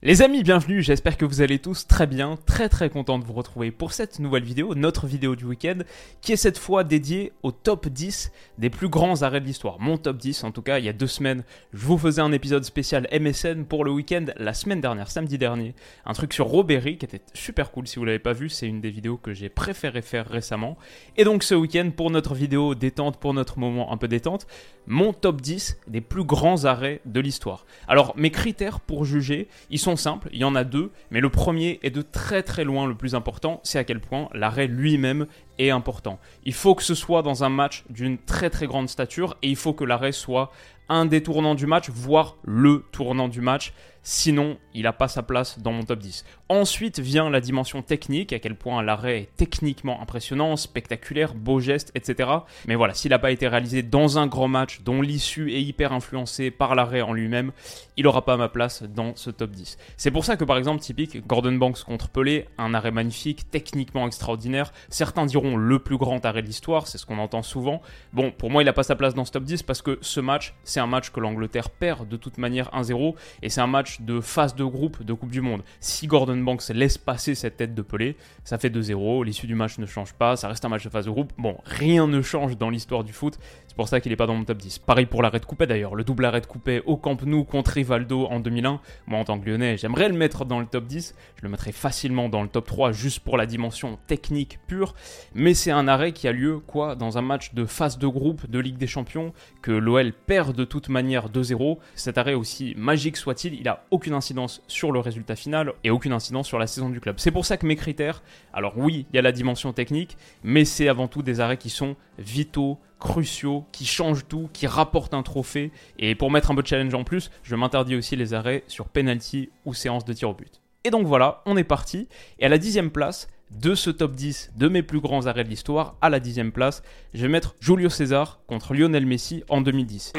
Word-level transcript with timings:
Les 0.00 0.22
amis, 0.22 0.44
bienvenue, 0.44 0.80
j'espère 0.80 1.16
que 1.16 1.24
vous 1.24 1.42
allez 1.42 1.58
tous 1.58 1.88
très 1.88 2.06
bien, 2.06 2.38
très 2.46 2.68
très 2.68 2.88
content 2.88 3.18
de 3.18 3.24
vous 3.24 3.32
retrouver 3.32 3.72
pour 3.72 3.92
cette 3.92 4.20
nouvelle 4.20 4.44
vidéo, 4.44 4.76
notre 4.76 5.08
vidéo 5.08 5.34
du 5.34 5.44
week-end, 5.44 5.78
qui 6.20 6.30
est 6.30 6.36
cette 6.36 6.56
fois 6.56 6.84
dédiée 6.84 7.32
au 7.42 7.50
top 7.50 7.88
10 7.88 8.30
des 8.58 8.70
plus 8.70 8.88
grands 8.88 9.22
arrêts 9.22 9.40
de 9.40 9.46
l'histoire. 9.46 9.80
Mon 9.80 9.98
top 9.98 10.18
10, 10.18 10.44
en 10.44 10.52
tout 10.52 10.62
cas, 10.62 10.78
il 10.78 10.84
y 10.84 10.88
a 10.88 10.92
deux 10.92 11.08
semaines, 11.08 11.42
je 11.72 11.84
vous 11.84 11.98
faisais 11.98 12.20
un 12.20 12.30
épisode 12.30 12.62
spécial 12.62 13.08
MSN 13.12 13.64
pour 13.64 13.84
le 13.84 13.90
week-end, 13.90 14.26
la 14.36 14.54
semaine 14.54 14.80
dernière, 14.80 15.10
samedi 15.10 15.36
dernier, 15.36 15.74
un 16.06 16.12
truc 16.12 16.32
sur 16.32 16.46
Robéry 16.46 16.96
qui 16.96 17.04
était 17.04 17.22
super 17.34 17.72
cool, 17.72 17.88
si 17.88 17.98
vous 17.98 18.04
l'avez 18.04 18.20
pas 18.20 18.34
vu, 18.34 18.48
c'est 18.50 18.68
une 18.68 18.80
des 18.80 18.90
vidéos 18.90 19.16
que 19.16 19.34
j'ai 19.34 19.48
préféré 19.48 20.00
faire 20.00 20.28
récemment. 20.28 20.78
Et 21.16 21.24
donc 21.24 21.42
ce 21.42 21.56
week-end, 21.56 21.90
pour 21.90 22.12
notre 22.12 22.36
vidéo 22.36 22.76
détente, 22.76 23.16
pour 23.16 23.34
notre 23.34 23.58
moment 23.58 23.92
un 23.92 23.96
peu 23.96 24.06
détente, 24.06 24.46
mon 24.86 25.12
top 25.12 25.40
10 25.40 25.80
des 25.88 26.00
plus 26.00 26.22
grands 26.22 26.66
arrêts 26.66 27.00
de 27.04 27.18
l'histoire. 27.18 27.66
Alors 27.88 28.14
mes 28.16 28.30
critères 28.30 28.78
pour 28.78 29.04
juger, 29.04 29.48
ils 29.70 29.80
sont 29.80 29.87
simples, 29.96 30.28
il 30.32 30.40
y 30.40 30.44
en 30.44 30.54
a 30.54 30.64
deux, 30.64 30.90
mais 31.10 31.20
le 31.20 31.30
premier 31.30 31.78
est 31.82 31.90
de 31.90 32.02
très 32.02 32.42
très 32.42 32.64
loin 32.64 32.86
le 32.86 32.94
plus 32.94 33.14
important, 33.14 33.60
c'est 33.64 33.78
à 33.78 33.84
quel 33.84 34.00
point 34.00 34.28
l'arrêt 34.34 34.66
lui-même 34.66 35.26
important. 35.60 36.18
Il 36.44 36.54
faut 36.54 36.74
que 36.74 36.82
ce 36.82 36.94
soit 36.94 37.22
dans 37.22 37.44
un 37.44 37.48
match 37.48 37.84
d'une 37.90 38.18
très 38.18 38.50
très 38.50 38.66
grande 38.66 38.88
stature 38.88 39.36
et 39.42 39.48
il 39.48 39.56
faut 39.56 39.72
que 39.72 39.84
l'arrêt 39.84 40.12
soit 40.12 40.50
un 40.88 41.06
des 41.06 41.22
tournants 41.22 41.54
du 41.54 41.66
match, 41.66 41.90
voire 41.90 42.36
le 42.44 42.84
tournant 42.92 43.28
du 43.28 43.40
match. 43.40 43.72
Sinon, 44.02 44.56
il 44.72 44.84
n'a 44.84 44.94
pas 44.94 45.08
sa 45.08 45.22
place 45.22 45.58
dans 45.58 45.72
mon 45.72 45.82
top 45.82 45.98
10. 45.98 46.24
Ensuite 46.48 46.98
vient 46.98 47.28
la 47.28 47.42
dimension 47.42 47.82
technique, 47.82 48.32
à 48.32 48.38
quel 48.38 48.54
point 48.54 48.82
l'arrêt 48.82 49.18
est 49.18 49.36
techniquement 49.36 50.00
impressionnant, 50.00 50.56
spectaculaire, 50.56 51.34
beau 51.34 51.60
geste, 51.60 51.92
etc. 51.94 52.30
Mais 52.66 52.74
voilà, 52.74 52.94
s'il 52.94 53.10
n'a 53.10 53.18
pas 53.18 53.32
été 53.32 53.46
réalisé 53.48 53.82
dans 53.82 54.18
un 54.18 54.26
grand 54.26 54.48
match 54.48 54.80
dont 54.80 55.02
l'issue 55.02 55.52
est 55.52 55.62
hyper 55.62 55.92
influencée 55.92 56.50
par 56.50 56.74
l'arrêt 56.74 57.02
en 57.02 57.12
lui-même, 57.12 57.52
il 57.98 58.04
n'aura 58.04 58.24
pas 58.24 58.38
ma 58.38 58.48
place 58.48 58.82
dans 58.82 59.14
ce 59.14 59.28
top 59.28 59.50
10. 59.50 59.76
C'est 59.98 60.10
pour 60.10 60.24
ça 60.24 60.36
que 60.36 60.44
par 60.44 60.56
exemple, 60.56 60.80
typique, 60.80 61.26
Gordon 61.26 61.52
Banks 61.52 61.82
contre 61.84 62.08
Pelé, 62.08 62.46
un 62.56 62.72
arrêt 62.72 62.92
magnifique, 62.92 63.50
techniquement 63.50 64.06
extraordinaire. 64.06 64.72
Certains 64.88 65.26
diront 65.26 65.47
le 65.56 65.78
plus 65.78 65.96
grand 65.96 66.24
arrêt 66.24 66.42
de 66.42 66.46
l'histoire, 66.46 66.86
c'est 66.86 66.98
ce 66.98 67.06
qu'on 67.06 67.18
entend 67.18 67.42
souvent. 67.42 67.80
Bon, 68.12 68.30
pour 68.30 68.50
moi, 68.50 68.62
il 68.62 68.66
n'a 68.66 68.72
pas 68.72 68.82
sa 68.82 68.96
place 68.96 69.14
dans 69.14 69.24
ce 69.24 69.32
top 69.32 69.44
10 69.44 69.62
parce 69.62 69.82
que 69.82 69.98
ce 70.00 70.20
match, 70.20 70.54
c'est 70.64 70.80
un 70.80 70.86
match 70.86 71.10
que 71.10 71.20
l'Angleterre 71.20 71.70
perd 71.70 72.08
de 72.08 72.16
toute 72.16 72.38
manière 72.38 72.70
1-0 72.70 73.14
et 73.42 73.48
c'est 73.48 73.60
un 73.60 73.66
match 73.66 74.00
de 74.00 74.20
phase 74.20 74.54
de 74.54 74.64
groupe 74.64 75.02
de 75.02 75.12
Coupe 75.12 75.30
du 75.30 75.40
Monde. 75.40 75.62
Si 75.80 76.06
Gordon 76.06 76.36
Banks 76.36 76.68
laisse 76.68 76.98
passer 76.98 77.34
cette 77.34 77.56
tête 77.56 77.74
de 77.74 77.82
Pelé, 77.82 78.16
ça 78.44 78.58
fait 78.58 78.70
2-0, 78.70 79.24
l'issue 79.24 79.46
du 79.46 79.54
match 79.54 79.78
ne 79.78 79.86
change 79.86 80.12
pas, 80.14 80.36
ça 80.36 80.48
reste 80.48 80.64
un 80.64 80.68
match 80.68 80.84
de 80.84 80.90
phase 80.90 81.06
de 81.06 81.10
groupe. 81.10 81.32
Bon, 81.38 81.56
rien 81.64 82.06
ne 82.06 82.22
change 82.22 82.56
dans 82.56 82.70
l'histoire 82.70 83.04
du 83.04 83.12
foot, 83.12 83.38
c'est 83.66 83.76
pour 83.76 83.88
ça 83.88 84.00
qu'il 84.00 84.10
n'est 84.10 84.16
pas 84.16 84.26
dans 84.26 84.34
mon 84.34 84.44
top 84.44 84.58
10. 84.58 84.78
Pareil 84.80 85.06
pour 85.06 85.22
l'arrêt 85.22 85.40
de 85.40 85.46
coupé 85.46 85.66
d'ailleurs, 85.66 85.94
le 85.94 86.04
double 86.04 86.24
arrêt 86.24 86.40
de 86.40 86.46
coupé 86.46 86.82
au 86.86 86.96
Camp 86.96 87.22
Nou 87.22 87.44
contre 87.44 87.72
Rivaldo 87.72 88.26
en 88.26 88.40
2001. 88.40 88.80
Moi 89.06 89.18
en 89.18 89.24
tant 89.24 89.38
que 89.38 89.48
lyonnais, 89.48 89.76
j'aimerais 89.76 90.08
le 90.08 90.14
mettre 90.14 90.44
dans 90.44 90.60
le 90.60 90.66
top 90.66 90.86
10, 90.86 91.14
je 91.36 91.42
le 91.42 91.48
mettrais 91.48 91.72
facilement 91.72 92.28
dans 92.28 92.42
le 92.42 92.48
top 92.48 92.66
3 92.66 92.92
juste 92.92 93.20
pour 93.20 93.36
la 93.36 93.46
dimension 93.46 93.98
technique 94.06 94.58
pure, 94.66 94.94
mais 95.38 95.54
c'est 95.54 95.70
un 95.70 95.86
arrêt 95.86 96.10
qui 96.10 96.26
a 96.26 96.32
lieu 96.32 96.58
quoi 96.58 96.96
dans 96.96 97.16
un 97.16 97.22
match 97.22 97.54
de 97.54 97.64
phase 97.64 97.96
de 97.96 98.08
groupe 98.08 98.50
de 98.50 98.58
Ligue 98.58 98.76
des 98.76 98.88
Champions 98.88 99.32
que 99.62 99.70
l'OL 99.70 100.12
perd 100.12 100.54
de 100.56 100.64
toute 100.64 100.88
manière 100.88 101.30
2-0. 101.30 101.78
Cet 101.94 102.18
arrêt 102.18 102.34
aussi 102.34 102.74
magique 102.76 103.16
soit-il, 103.16 103.54
il 103.54 103.68
a 103.68 103.84
aucune 103.92 104.14
incidence 104.14 104.62
sur 104.66 104.90
le 104.90 104.98
résultat 104.98 105.36
final 105.36 105.72
et 105.84 105.90
aucune 105.90 106.12
incidence 106.12 106.48
sur 106.48 106.58
la 106.58 106.66
saison 106.66 106.90
du 106.90 107.00
club. 107.00 107.16
C'est 107.18 107.30
pour 107.30 107.46
ça 107.46 107.56
que 107.56 107.66
mes 107.66 107.76
critères, 107.76 108.22
alors 108.52 108.76
oui, 108.76 109.06
il 109.12 109.16
y 109.16 109.18
a 109.20 109.22
la 109.22 109.30
dimension 109.30 109.72
technique, 109.72 110.16
mais 110.42 110.64
c'est 110.64 110.88
avant 110.88 111.06
tout 111.06 111.22
des 111.22 111.38
arrêts 111.38 111.56
qui 111.56 111.70
sont 111.70 111.94
vitaux, 112.18 112.80
cruciaux, 112.98 113.64
qui 113.70 113.86
changent 113.86 114.26
tout, 114.26 114.50
qui 114.52 114.66
rapportent 114.66 115.14
un 115.14 115.22
trophée. 115.22 115.70
Et 116.00 116.16
pour 116.16 116.32
mettre 116.32 116.50
un 116.50 116.56
peu 116.56 116.62
de 116.62 116.66
challenge 116.66 116.94
en 116.94 117.04
plus, 117.04 117.30
je 117.44 117.54
m'interdis 117.54 117.94
aussi 117.94 118.16
les 118.16 118.34
arrêts 118.34 118.64
sur 118.66 118.88
penalty 118.88 119.50
ou 119.64 119.72
séance 119.72 120.04
de 120.04 120.12
tir 120.12 120.30
au 120.30 120.34
but. 120.34 120.60
Et 120.82 120.90
donc 120.90 121.06
voilà, 121.06 121.42
on 121.46 121.56
est 121.56 121.64
parti. 121.64 122.08
Et 122.40 122.46
à 122.46 122.48
la 122.48 122.58
dixième 122.58 122.90
place 122.90 123.28
de 123.50 123.74
ce 123.74 123.90
top 123.90 124.12
10 124.12 124.52
de 124.56 124.68
mes 124.68 124.82
plus 124.82 125.00
grands 125.00 125.26
arrêts 125.26 125.44
de 125.44 125.48
l'histoire, 125.48 125.96
à 126.00 126.10
la 126.10 126.20
dixième 126.20 126.52
place, 126.52 126.82
je 127.14 127.22
vais 127.22 127.28
mettre 127.28 127.54
Julio 127.60 127.88
César 127.88 128.40
contre 128.46 128.74
Lionel 128.74 129.06
Messi 129.06 129.42
en 129.48 129.60
2010. 129.60 130.12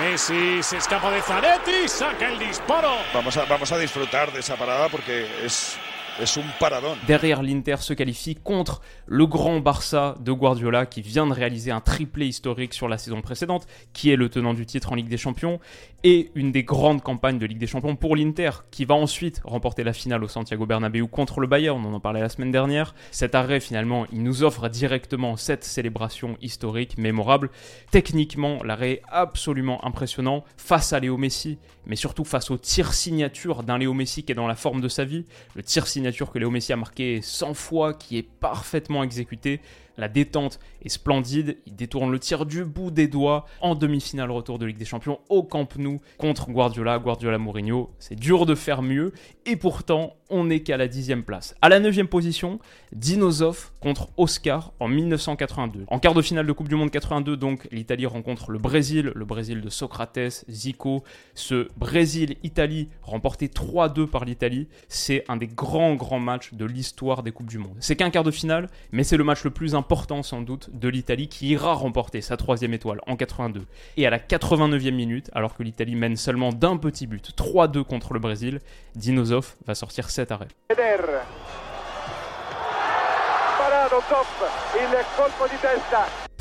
Messi 0.00 0.62
se 0.62 0.76
escapa 0.76 1.10
de 1.10 1.20
Zanetti, 1.20 1.88
saca 1.88 2.30
el 2.30 2.38
disparo. 2.38 2.92
Vamos 3.12 3.36
a, 3.36 3.44
vamos 3.44 3.70
a 3.72 3.78
disfrutar 3.78 4.32
de 4.32 4.40
esa 4.40 4.56
parada 4.56 4.88
porque 4.88 5.26
es, 5.44 5.76
es 6.20 6.36
un 6.36 6.44
paradón. 6.58 6.98
Derrière, 7.06 7.42
l'Inter 7.42 7.82
se 7.82 7.94
qualifie 7.94 8.34
contre 8.36 8.80
le 9.12 9.26
grand 9.26 9.60
Barça 9.60 10.14
de 10.20 10.32
Guardiola 10.32 10.86
qui 10.86 11.02
vient 11.02 11.26
de 11.26 11.34
réaliser 11.34 11.70
un 11.70 11.82
triplé 11.82 12.26
historique 12.26 12.72
sur 12.72 12.88
la 12.88 12.96
saison 12.96 13.20
précédente, 13.20 13.66
qui 13.92 14.08
est 14.08 14.16
le 14.16 14.30
tenant 14.30 14.54
du 14.54 14.64
titre 14.64 14.90
en 14.90 14.94
Ligue 14.94 15.10
des 15.10 15.18
Champions, 15.18 15.60
et 16.02 16.30
une 16.34 16.50
des 16.50 16.64
grandes 16.64 17.02
campagnes 17.02 17.38
de 17.38 17.44
Ligue 17.44 17.58
des 17.58 17.66
Champions 17.66 17.94
pour 17.94 18.16
l'Inter, 18.16 18.50
qui 18.70 18.86
va 18.86 18.94
ensuite 18.94 19.42
remporter 19.44 19.84
la 19.84 19.92
finale 19.92 20.24
au 20.24 20.28
Santiago 20.28 20.64
Bernabéu 20.64 21.06
contre 21.08 21.40
le 21.40 21.46
Bayern, 21.46 21.84
on 21.84 21.92
en 21.92 22.00
parlait 22.00 22.22
la 22.22 22.30
semaine 22.30 22.50
dernière. 22.50 22.94
Cet 23.10 23.34
arrêt, 23.34 23.60
finalement, 23.60 24.06
il 24.12 24.22
nous 24.22 24.44
offre 24.44 24.70
directement 24.70 25.36
cette 25.36 25.62
célébration 25.62 26.38
historique, 26.40 26.96
mémorable. 26.96 27.50
Techniquement, 27.90 28.62
l'arrêt 28.64 28.92
est 28.92 29.02
absolument 29.10 29.84
impressionnant 29.84 30.42
face 30.56 30.94
à 30.94 31.00
Léo 31.00 31.18
Messi, 31.18 31.58
mais 31.84 31.96
surtout 31.96 32.24
face 32.24 32.50
au 32.50 32.56
tir 32.56 32.94
signature 32.94 33.62
d'un 33.62 33.76
Léo 33.76 33.92
Messi 33.92 34.22
qui 34.24 34.32
est 34.32 34.36
dans 34.36 34.48
la 34.48 34.54
forme 34.54 34.80
de 34.80 34.88
sa 34.88 35.04
vie. 35.04 35.26
Le 35.54 35.62
tir 35.62 35.86
signature 35.86 36.32
que 36.32 36.38
Léo 36.38 36.50
Messi 36.50 36.72
a 36.72 36.76
marqué 36.76 37.20
100 37.20 37.52
fois, 37.52 37.92
qui 37.92 38.16
est 38.16 38.22
parfaitement 38.22 39.01
exécuté. 39.02 39.60
La 39.96 40.08
détente 40.08 40.58
est 40.82 40.88
splendide. 40.88 41.58
Il 41.66 41.76
détourne 41.76 42.10
le 42.10 42.18
tir 42.18 42.46
du 42.46 42.64
bout 42.64 42.90
des 42.90 43.08
doigts 43.08 43.46
en 43.60 43.74
demi-finale 43.74 44.30
retour 44.30 44.58
de 44.58 44.66
Ligue 44.66 44.78
des 44.78 44.84
Champions 44.84 45.20
au 45.28 45.42
Camp 45.42 45.76
Nou 45.76 46.00
contre 46.18 46.50
Guardiola, 46.50 46.98
Guardiola 46.98 47.38
Mourinho. 47.38 47.90
C'est 47.98 48.18
dur 48.18 48.46
de 48.46 48.54
faire 48.54 48.82
mieux 48.82 49.12
et 49.46 49.56
pourtant 49.56 50.16
on 50.30 50.44
n'est 50.44 50.60
qu'à 50.60 50.78
la 50.78 50.88
dixième 50.88 51.24
place. 51.24 51.54
À 51.60 51.68
la 51.68 51.78
neuvième 51.78 52.08
position, 52.08 52.58
Dinosov 52.92 53.70
contre 53.80 54.08
Oscar 54.16 54.72
en 54.80 54.88
1982. 54.88 55.84
En 55.88 55.98
quart 55.98 56.14
de 56.14 56.22
finale 56.22 56.46
de 56.46 56.52
Coupe 56.52 56.68
du 56.68 56.74
Monde 56.74 56.90
82, 56.90 57.36
donc 57.36 57.68
l'Italie 57.70 58.06
rencontre 58.06 58.50
le 58.50 58.58
Brésil, 58.58 59.12
le 59.14 59.24
Brésil 59.26 59.60
de 59.60 59.68
Socrates, 59.68 60.44
Zico. 60.48 61.04
Ce 61.34 61.68
Brésil-Italie 61.76 62.88
remporté 63.02 63.48
3-2 63.48 64.06
par 64.06 64.24
l'Italie, 64.24 64.68
c'est 64.88 65.24
un 65.28 65.36
des 65.36 65.48
grands 65.48 65.94
grands 65.96 66.20
matchs 66.20 66.54
de 66.54 66.64
l'histoire 66.64 67.22
des 67.22 67.32
Coupes 67.32 67.50
du 67.50 67.58
Monde. 67.58 67.76
C'est 67.80 67.96
qu'un 67.96 68.10
quart 68.10 68.24
de 68.24 68.30
finale, 68.30 68.70
mais 68.90 69.04
c'est 69.04 69.18
le 69.18 69.24
match 69.24 69.44
le 69.44 69.50
plus 69.50 69.74
important 69.74 69.81
sans 70.22 70.40
doute 70.40 70.70
de 70.72 70.88
l'Italie 70.88 71.28
qui 71.28 71.48
ira 71.48 71.74
remporter 71.74 72.20
sa 72.20 72.36
troisième 72.36 72.74
étoile 72.74 73.00
en 73.06 73.16
82. 73.16 73.66
Et 73.96 74.06
à 74.06 74.10
la 74.10 74.18
89e 74.18 74.90
minute, 74.90 75.30
alors 75.34 75.54
que 75.54 75.62
l'Italie 75.62 75.96
mène 75.96 76.16
seulement 76.16 76.52
d'un 76.52 76.76
petit 76.76 77.06
but, 77.06 77.32
3-2 77.36 77.84
contre 77.84 78.14
le 78.14 78.20
Brésil, 78.20 78.60
Dinosov 78.94 79.54
va 79.66 79.74
sortir 79.74 80.10
cet 80.10 80.32
arrêt. 80.32 80.48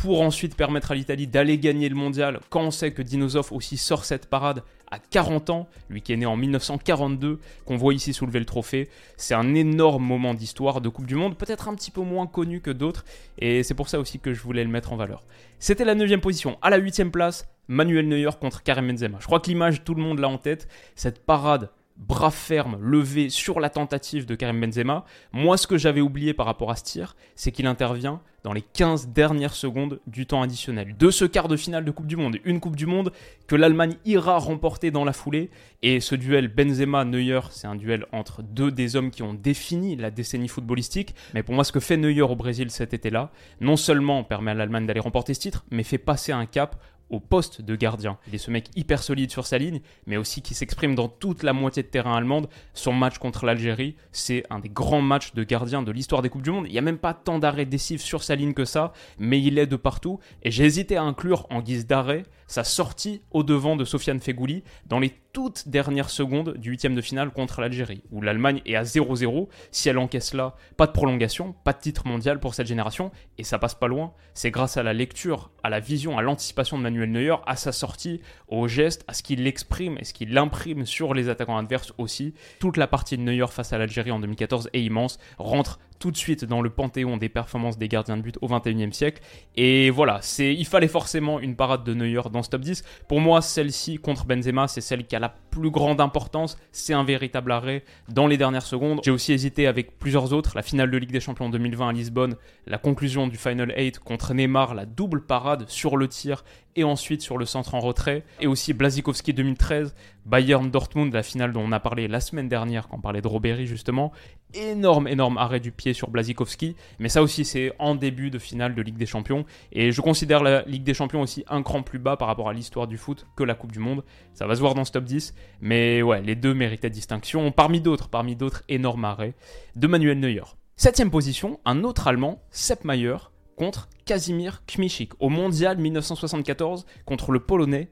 Pour 0.02 0.22
ensuite 0.22 0.56
permettre 0.56 0.92
à 0.92 0.96
l'Italie 0.96 1.28
d'aller 1.28 1.60
gagner 1.60 1.88
le 1.88 1.94
mondial 1.94 2.40
quand 2.50 2.62
on 2.62 2.72
sait 2.72 2.92
que 2.92 3.04
Dinosov 3.04 3.54
aussi 3.54 3.78
sort 3.78 4.04
cette 4.04 4.26
parade 4.26 4.64
à 4.90 4.98
40 4.98 5.52
ans, 5.52 5.70
lui 5.92 6.02
qui 6.02 6.12
est 6.12 6.18
né 6.18 6.26
en 6.26 6.36
1942, 6.36 7.40
qu'on 7.66 7.78
voit 7.78 7.94
ici 7.94 8.12
soulever 8.12 8.40
le 8.40 8.46
trophée. 8.46 8.90
C'est 9.16 9.36
un 9.36 9.54
énorme 9.54 10.04
moment 10.04 10.34
d'histoire 10.34 10.82
de 10.82 10.90
Coupe 10.90 11.06
du 11.06 11.14
Monde, 11.14 11.38
peut-être 11.38 11.70
un 11.70 11.76
petit 11.76 11.92
peu 11.92 12.02
moins 12.02 12.26
connu 12.26 12.62
que 12.62 12.72
d'autres, 12.72 13.06
et 13.38 13.62
c'est 13.62 13.76
pour 13.76 13.90
ça 13.90 14.00
aussi 14.00 14.20
que 14.20 14.34
je 14.34 14.42
voulais 14.42 14.64
le 14.64 14.72
mettre 14.72 14.92
en 14.92 14.96
valeur. 14.96 15.24
C'était 15.60 15.86
la 15.86 15.94
9 15.94 16.20
position. 16.20 16.58
À 16.64 16.72
la 16.72 16.78
8 16.78 17.12
place, 17.12 17.48
Manuel 17.68 18.08
Neuer 18.08 18.32
contre 18.40 18.64
Karim 18.64 18.88
Benzema. 18.88 19.20
Je 19.20 19.28
crois 19.28 19.40
que 19.40 19.50
l'image, 19.50 19.84
tout 19.84 19.94
le 19.94 20.02
monde 20.02 20.18
l'a 20.18 20.30
en 20.30 20.40
tête. 20.40 20.68
Cette 20.96 21.24
parade 21.24 21.70
bras 22.08 22.32
ferme 22.32 22.78
levé 22.82 23.30
sur 23.30 23.60
la 23.60 23.70
tentative 23.70 24.26
de 24.26 24.36
Karim 24.36 24.60
Benzema. 24.60 25.06
Moi, 25.32 25.58
ce 25.58 25.68
que 25.68 25.78
j'avais 25.78 26.02
oublié 26.02 26.34
par 26.34 26.46
rapport 26.46 26.72
à 26.72 26.76
ce 26.76 26.84
tir, 26.84 27.16
c'est 27.36 27.52
qu'il 27.52 27.68
intervient 27.68 28.22
dans 28.44 28.54
les 28.54 28.62
15 28.62 29.10
dernières 29.10 29.54
secondes 29.54 30.00
du 30.08 30.26
temps 30.26 30.42
additionnel 30.42 30.96
de 30.98 31.12
ce 31.12 31.26
quart 31.26 31.48
de 31.48 31.56
finale 31.56 31.86
de 31.86 31.92
Coupe 31.92 32.08
du 32.08 32.16
Monde. 32.16 32.38
Une 32.44 32.60
Coupe 32.60 32.76
du 32.76 32.88
Monde 32.88 33.12
que 33.48 33.56
l'Allemagne 33.56 33.96
ira 34.06 34.40
remporter 34.40 34.90
dans 34.90 35.06
la 35.06 35.14
foulée. 35.14 35.52
Et 35.84 36.00
ce 36.00 36.16
duel 36.16 36.48
Benzema-Neuer, 36.48 37.42
c'est 37.52 37.68
un 37.68 37.76
duel 37.76 38.06
entre 38.12 38.42
deux 38.42 38.72
des 38.72 38.96
hommes 38.96 39.12
qui 39.12 39.22
ont 39.24 39.34
défini 39.34 39.96
la 39.96 40.10
décennie 40.10 40.48
footballistique. 40.48 41.14
Mais 41.34 41.44
pour 41.44 41.54
moi, 41.54 41.64
ce 41.64 41.72
que 41.72 41.80
fait 41.80 41.98
Neuer 41.98 42.22
au 42.22 42.36
Brésil 42.36 42.72
cet 42.72 42.94
été-là, 42.94 43.32
non 43.60 43.78
seulement 43.78 44.24
permet 44.24 44.52
à 44.52 44.56
l'Allemagne 44.56 44.88
d'aller 44.88 45.00
remporter 45.00 45.34
ce 45.34 45.40
titre, 45.40 45.66
mais 45.70 45.84
fait 45.84 45.98
passer 46.00 46.32
un 46.32 46.46
cap 46.46 46.82
au 47.12 47.20
poste 47.20 47.62
de 47.62 47.76
gardien. 47.76 48.18
Il 48.28 48.34
est 48.36 48.40
ce 48.40 48.50
mec 48.50 48.70
hyper 48.76 49.04
solide 49.04 49.30
sur 49.30 49.46
sa 49.46 49.58
ligne, 49.58 49.82
mais 50.08 50.18
aussi 50.18 50.42
qui 50.42 50.56
s'exprime 50.56 50.96
dans 50.96 51.10
toute 51.10 51.44
la 51.44 51.54
moitié 51.54 51.84
de 51.84 51.88
terrain 51.88 52.16
allemande. 52.16 52.50
Son 52.74 52.94
match 52.94 53.20
contre 53.20 53.46
l'Algérie, 53.46 53.96
c'est 54.12 54.44
un 54.50 54.60
des 54.60 54.70
grands 54.70 55.02
matchs 55.02 55.34
de 55.34 55.44
gardien 55.44 55.84
de 55.84 55.92
l'histoire 55.92 56.22
des 56.22 56.30
Coupes 56.30 56.42
du 56.42 56.52
Monde. 56.52 56.66
Il 56.68 56.72
n'y 56.72 56.80
a 56.80 56.82
même 56.82 56.98
pas 56.98 57.14
tant 57.14 57.38
d'arrêts 57.38 57.66
décisifs 57.66 58.02
sur 58.02 58.24
sa 58.24 58.36
ligne 58.36 58.54
que 58.54 58.66
ça, 58.66 58.94
mais 59.20 59.42
il 59.42 59.60
est 59.60 59.68
de 59.68 59.76
partout. 59.76 60.20
Et 60.44 60.52
j'ai 60.52 60.64
hésité 60.66 60.98
à 60.98 61.04
inclure 61.04 61.46
en 61.50 61.62
guise 61.62 61.86
d'arrêt 61.86 62.24
sa 62.48 62.64
sortie 62.64 63.22
au 63.32 63.44
devant 63.44 63.76
de 63.76 63.86
Sofiane 63.86 64.20
Fegouli 64.20 64.64
dans 64.86 65.00
les 65.00 65.14
toutes 65.34 65.68
dernières 65.68 66.10
secondes 66.10 66.56
du 66.58 66.72
huitième 66.72 66.96
de 66.96 67.02
finale 67.02 67.32
contre 67.32 67.62
l'Algérie, 67.62 68.04
où 68.12 68.22
l'Allemagne 68.22 68.62
est 68.66 68.76
à 68.76 68.84
0-0. 68.84 69.48
Si 69.72 69.90
elle 69.90 69.98
encaisse 69.98 70.34
là, 70.34 70.56
pas 70.78 70.88
de 70.88 70.92
prolongation, 70.92 71.56
pas 71.64 71.74
de 71.74 71.80
titre 71.80 72.08
mondial 72.08 72.40
pour 72.40 72.54
cette 72.54 72.68
génération, 72.68 73.12
et 73.38 73.44
ça 73.44 73.60
passe 73.60 73.76
pas 73.76 73.88
loin. 73.88 74.14
C'est 74.34 74.52
grâce 74.52 74.78
à 74.78 74.84
la 74.84 74.94
lecture, 74.94 75.52
à 75.64 75.70
la 75.70 75.80
vision, 75.80 76.18
à 76.18 76.22
l'anticipation 76.22 76.78
de 76.78 76.84
Manuel 76.84 77.12
Neuer, 77.12 77.36
à 77.46 77.56
sa 77.56 77.72
sortie, 77.72 78.22
au 78.48 78.68
geste, 78.68 79.04
à 79.08 79.14
ce 79.14 79.24
qu'il 79.24 79.46
exprime 79.48 79.98
et 80.00 80.04
ce 80.04 80.14
qu'il 80.14 80.38
imprime 80.38 80.86
sur 80.86 81.14
les 81.14 81.30
attaquants 81.30 81.58
adverses 81.58 81.94
aussi. 81.98 82.34
Toute 82.60 82.78
la 82.78 82.88
partie 82.88 83.18
de 83.18 83.24
Neuer 83.24 83.48
face 83.50 83.74
à 83.74 83.78
l'Algérie 83.78 84.12
en 84.12 84.20
2014 84.20 84.70
est 84.74 84.84
immense, 84.84 85.18
rentre 85.38 85.80
tout 86.02 86.12
de 86.12 86.18
suite 86.18 86.44
dans 86.44 86.62
le 86.62 86.72
panthéon 86.72 87.16
des 87.18 87.30
performances 87.30 87.78
des 87.78 87.88
gardiens 87.88 88.18
de 88.18 88.24
but 88.24 88.38
au 88.42 88.48
21e 88.48 88.92
siècle. 88.92 89.22
Et 89.56 89.92
voilà, 89.92 90.20
c'est, 90.22 90.54
il 90.54 90.66
fallait 90.66 90.88
forcément 90.88 91.40
une 91.40 91.56
parade 91.56 91.84
de 91.84 91.94
Neuer 91.94 92.24
dans 92.34 92.42
ce 92.42 92.50
top 92.50 92.62
10. 92.62 92.84
Pour 93.08 93.22
moi, 93.22 93.42
celle-ci 93.42 94.00
contre 94.00 94.26
Benzema, 94.26 94.68
c'est 94.68 94.82
celle 94.82 95.06
qui 95.06 95.16
a 95.16 95.20
la 95.20 95.30
plus 95.30 95.70
grande 95.70 96.02
importance. 96.02 96.58
C'est 96.72 96.94
un 96.94 97.04
véritable 97.04 97.52
arrêt 97.52 97.84
dans 98.10 98.26
les 98.26 98.38
dernières 98.38 98.66
secondes. 98.66 99.00
J'ai 99.04 99.12
aussi 99.12 99.32
hésité 99.32 99.68
avec 99.68 100.00
plusieurs 100.00 100.34
autres. 100.34 100.54
La 100.56 100.64
finale 100.64 100.90
de 100.90 100.98
Ligue 100.98 101.12
des 101.12 101.20
Champions 101.20 101.50
2020 101.50 101.90
à 101.90 101.92
Lisbonne, 101.92 102.36
la 102.66 102.80
conclusion 102.80 103.28
du 103.28 103.38
Final 103.38 103.72
8 103.78 104.00
contre 104.00 104.34
Neymar, 104.34 104.74
la 104.74 104.88
double 104.88 105.22
parade 105.22 105.70
sur 105.70 105.98
le 105.98 106.08
tir 106.08 106.44
et 106.76 106.84
ensuite 106.84 107.22
sur 107.22 107.38
le 107.38 107.46
centre 107.46 107.76
en 107.76 107.80
retrait. 107.80 108.24
Et 108.40 108.48
aussi 108.48 108.74
Blazikowski 108.74 109.34
2013, 109.34 109.94
Bayern 110.26 110.70
Dortmund, 110.70 111.14
la 111.14 111.24
finale 111.24 111.52
dont 111.52 111.62
on 111.62 111.72
a 111.72 111.80
parlé 111.80 112.08
la 112.08 112.20
semaine 112.20 112.48
dernière 112.48 112.88
quand 112.88 112.98
on 112.98 113.02
parlait 113.02 113.22
de 113.22 113.28
Robéry 113.28 113.68
justement. 113.68 114.12
Énorme, 114.54 115.08
énorme 115.08 115.38
arrêt 115.38 115.60
du 115.60 115.72
pied 115.72 115.94
sur 115.94 116.10
Blazikowski. 116.10 116.76
Mais 117.00 117.10
ça 117.10 117.22
aussi, 117.22 117.46
c'est 117.46 117.74
en 117.80 117.96
début 117.96 118.30
de 118.30 118.40
finale 118.40 118.76
de 118.76 118.82
Ligue 118.82 118.98
des 118.98 119.06
Champions. 119.06 119.46
Et 119.72 119.92
je 119.92 120.02
considère 120.02 120.44
la 120.44 120.64
Ligue 120.64 120.84
des 120.84 120.94
Champions 120.94 121.22
aussi 121.22 121.44
un 121.48 121.64
cran 121.64 121.84
plus 121.84 122.00
bas 122.00 122.18
par 122.18 122.28
rapport 122.28 122.50
à 122.50 122.54
l'histoire 122.54 122.88
du 122.88 122.98
foot 122.98 123.26
que 123.36 123.44
la 123.44 123.56
Coupe 123.56 123.72
du 123.72 123.80
Monde. 123.80 124.04
Ça 124.34 124.48
va 124.48 124.56
se 124.56 124.60
voir 124.60 124.74
dans 124.74 124.86
ce 124.86 124.92
top 124.92 125.06
10. 125.06 125.34
Mais 125.62 126.02
ouais, 126.02 126.22
les 126.22 126.36
deux 126.36 126.54
méritaient 126.54 126.90
distinction. 126.90 127.52
Parmi 127.52 127.82
d'autres, 127.82 128.10
parmi 128.10 128.36
d'autres 128.36 128.64
énormes 128.70 129.06
arrêts 129.06 129.36
de 129.76 129.88
Manuel 129.88 130.20
Neuer. 130.20 130.44
Septième 130.76 131.12
position, 131.12 131.60
un 131.66 131.84
autre 131.84 132.08
Allemand, 132.08 132.42
Sepp 132.50 132.86
Maier, 132.86 133.18
contre 133.56 133.90
Kazimir 134.06 134.64
Kmichik 134.66 135.14
au 135.20 135.30
mondial 135.30 135.78
1974 135.78 136.88
contre 137.06 137.32
le 137.32 137.40
Polonais 137.40 137.92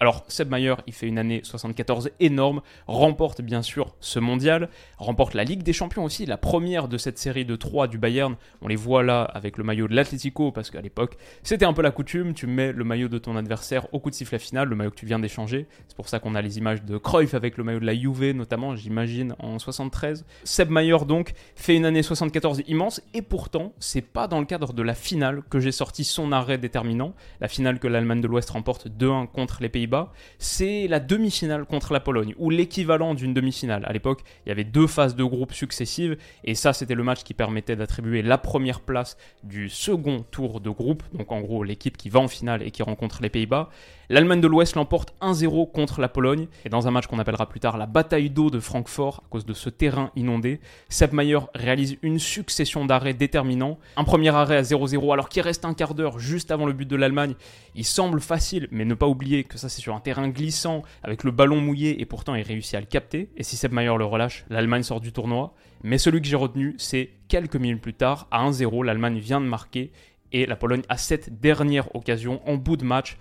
Alors 0.00 0.24
Seb 0.28 0.50
Mayer, 0.50 0.74
il 0.86 0.92
fait 0.92 1.06
une 1.06 1.18
année 1.18 1.40
74 1.44 2.10
énorme, 2.20 2.62
remporte 2.86 3.42
bien 3.42 3.62
sûr 3.62 3.94
ce 4.00 4.18
mondial, 4.18 4.68
remporte 4.98 5.34
la 5.34 5.44
Ligue 5.44 5.62
des 5.62 5.72
Champions 5.72 6.04
aussi, 6.04 6.24
la 6.24 6.36
première 6.36 6.88
de 6.88 6.96
cette 6.96 7.18
série 7.18 7.44
de 7.44 7.56
3 7.56 7.88
du 7.88 7.98
Bayern. 7.98 8.36
On 8.62 8.68
les 8.68 8.76
voit 8.76 9.02
là 9.02 9.22
avec 9.22 9.58
le 9.58 9.64
maillot 9.64 9.88
de 9.88 9.94
l'Atlético 9.94 10.52
parce 10.52 10.70
qu'à 10.70 10.80
l'époque, 10.80 11.16
c'était 11.42 11.66
un 11.66 11.72
peu 11.72 11.82
la 11.82 11.90
coutume, 11.90 12.32
tu 12.32 12.46
mets 12.46 12.72
le 12.72 12.84
maillot 12.84 13.08
de 13.08 13.18
ton 13.18 13.36
adversaire 13.36 13.92
au 13.92 14.00
coup 14.00 14.10
de 14.10 14.14
sifflet 14.14 14.38
final, 14.38 14.68
le 14.68 14.76
maillot 14.76 14.90
que 14.90 14.96
tu 14.96 15.06
viens 15.06 15.18
d'échanger. 15.18 15.66
C'est 15.88 15.96
pour 15.96 16.08
ça 16.08 16.18
qu'on 16.18 16.34
a 16.34 16.40
les 16.40 16.58
images 16.58 16.82
de 16.82 16.96
Cruyff 16.96 17.34
avec 17.34 17.58
le 17.58 17.64
maillot 17.64 17.80
de 17.80 17.86
la 17.86 17.94
Juve 17.94 18.22
notamment, 18.32 18.76
j'imagine 18.76 19.34
en 19.38 19.58
73. 19.58 20.24
Seb 20.44 20.70
Mayer 20.70 20.98
donc 21.06 21.32
fait 21.56 21.76
une 21.76 21.84
année 21.84 22.02
74 22.02 22.62
immense 22.68 23.02
et 23.14 23.22
pourtant, 23.22 23.72
c'est 23.78 24.00
pas 24.00 24.28
dans 24.28 24.40
le 24.40 24.46
cadre 24.46 24.72
de 24.72 24.82
la 24.82 24.94
finale 24.94 25.42
que 25.50 25.60
j'ai 25.60 25.72
sorti 25.72 26.04
son 26.04 26.32
arrêt 26.32 26.58
déterminant, 26.58 27.14
la 27.40 27.48
finale 27.48 27.78
que 27.78 27.88
l'Allemagne 27.88 28.20
de 28.20 28.28
l'Ouest 28.28 28.50
remporte 28.50 28.88
2-1 28.88 29.26
contre 29.26 29.41
les 29.60 29.68
Pays-Bas, 29.68 30.12
c'est 30.38 30.88
la 30.88 31.00
demi-finale 31.00 31.64
contre 31.64 31.92
la 31.92 32.00
Pologne, 32.00 32.34
ou 32.38 32.50
l'équivalent 32.50 33.14
d'une 33.14 33.34
demi-finale. 33.34 33.84
À 33.86 33.92
l'époque, 33.92 34.22
il 34.44 34.48
y 34.48 34.52
avait 34.52 34.64
deux 34.64 34.86
phases 34.86 35.16
de 35.16 35.24
groupe 35.24 35.52
successives, 35.52 36.16
et 36.44 36.54
ça, 36.54 36.72
c'était 36.72 36.94
le 36.94 37.02
match 37.02 37.22
qui 37.22 37.34
permettait 37.34 37.76
d'attribuer 37.76 38.22
la 38.22 38.38
première 38.38 38.80
place 38.80 39.16
du 39.42 39.68
second 39.68 40.24
tour 40.30 40.60
de 40.60 40.70
groupe, 40.70 41.02
donc 41.12 41.32
en 41.32 41.40
gros 41.40 41.64
l'équipe 41.64 41.96
qui 41.96 42.08
va 42.08 42.20
en 42.20 42.28
finale 42.28 42.62
et 42.62 42.70
qui 42.70 42.82
rencontre 42.82 43.22
les 43.22 43.30
Pays-Bas. 43.30 43.70
L'Allemagne 44.12 44.42
de 44.42 44.46
l'Ouest 44.46 44.76
l'emporte 44.76 45.14
1-0 45.22 45.72
contre 45.72 46.02
la 46.02 46.08
Pologne, 46.10 46.46
et 46.66 46.68
dans 46.68 46.86
un 46.86 46.90
match 46.90 47.06
qu'on 47.06 47.18
appellera 47.18 47.48
plus 47.48 47.60
tard 47.60 47.78
la 47.78 47.86
bataille 47.86 48.28
d'eau 48.28 48.50
de 48.50 48.60
Francfort, 48.60 49.22
à 49.24 49.28
cause 49.30 49.46
de 49.46 49.54
ce 49.54 49.70
terrain 49.70 50.10
inondé, 50.16 50.60
Sepp 50.90 51.14
Maier 51.14 51.38
réalise 51.54 51.96
une 52.02 52.18
succession 52.18 52.84
d'arrêts 52.84 53.14
déterminants. 53.14 53.78
Un 53.96 54.04
premier 54.04 54.28
arrêt 54.28 54.58
à 54.58 54.60
0-0 54.60 55.14
alors 55.14 55.30
qu'il 55.30 55.40
reste 55.40 55.64
un 55.64 55.72
quart 55.72 55.94
d'heure 55.94 56.18
juste 56.18 56.50
avant 56.50 56.66
le 56.66 56.74
but 56.74 56.86
de 56.86 56.94
l'Allemagne. 56.94 57.36
Il 57.74 57.86
semble 57.86 58.20
facile, 58.20 58.68
mais 58.70 58.84
ne 58.84 58.92
pas 58.92 59.06
oublier 59.06 59.44
que 59.44 59.56
ça 59.56 59.70
c'est 59.70 59.80
sur 59.80 59.94
un 59.94 60.00
terrain 60.00 60.28
glissant, 60.28 60.82
avec 61.02 61.24
le 61.24 61.30
ballon 61.30 61.62
mouillé, 61.62 62.02
et 62.02 62.04
pourtant 62.04 62.34
il 62.34 62.42
réussit 62.42 62.74
à 62.74 62.80
le 62.80 62.86
capter. 62.86 63.30
Et 63.38 63.42
si 63.42 63.56
Sepp 63.56 63.72
Maier 63.72 63.96
le 63.96 64.04
relâche, 64.04 64.44
l'Allemagne 64.50 64.82
sort 64.82 65.00
du 65.00 65.12
tournoi. 65.14 65.54
Mais 65.84 65.96
celui 65.96 66.20
que 66.20 66.28
j'ai 66.28 66.36
retenu, 66.36 66.74
c'est 66.76 67.08
quelques 67.28 67.56
minutes 67.56 67.80
plus 67.80 67.94
tard, 67.94 68.28
à 68.30 68.46
1-0, 68.46 68.84
l'Allemagne 68.84 69.20
vient 69.20 69.40
de 69.40 69.46
marquer, 69.46 69.90
et 70.32 70.46
la 70.46 70.56
Pologne 70.56 70.82
a 70.88 70.96
cette 70.96 71.40
dernière 71.40 71.94
occasion 71.94 72.40
en 72.46 72.56
bout 72.56 72.76
de 72.76 72.84
match 72.84 73.16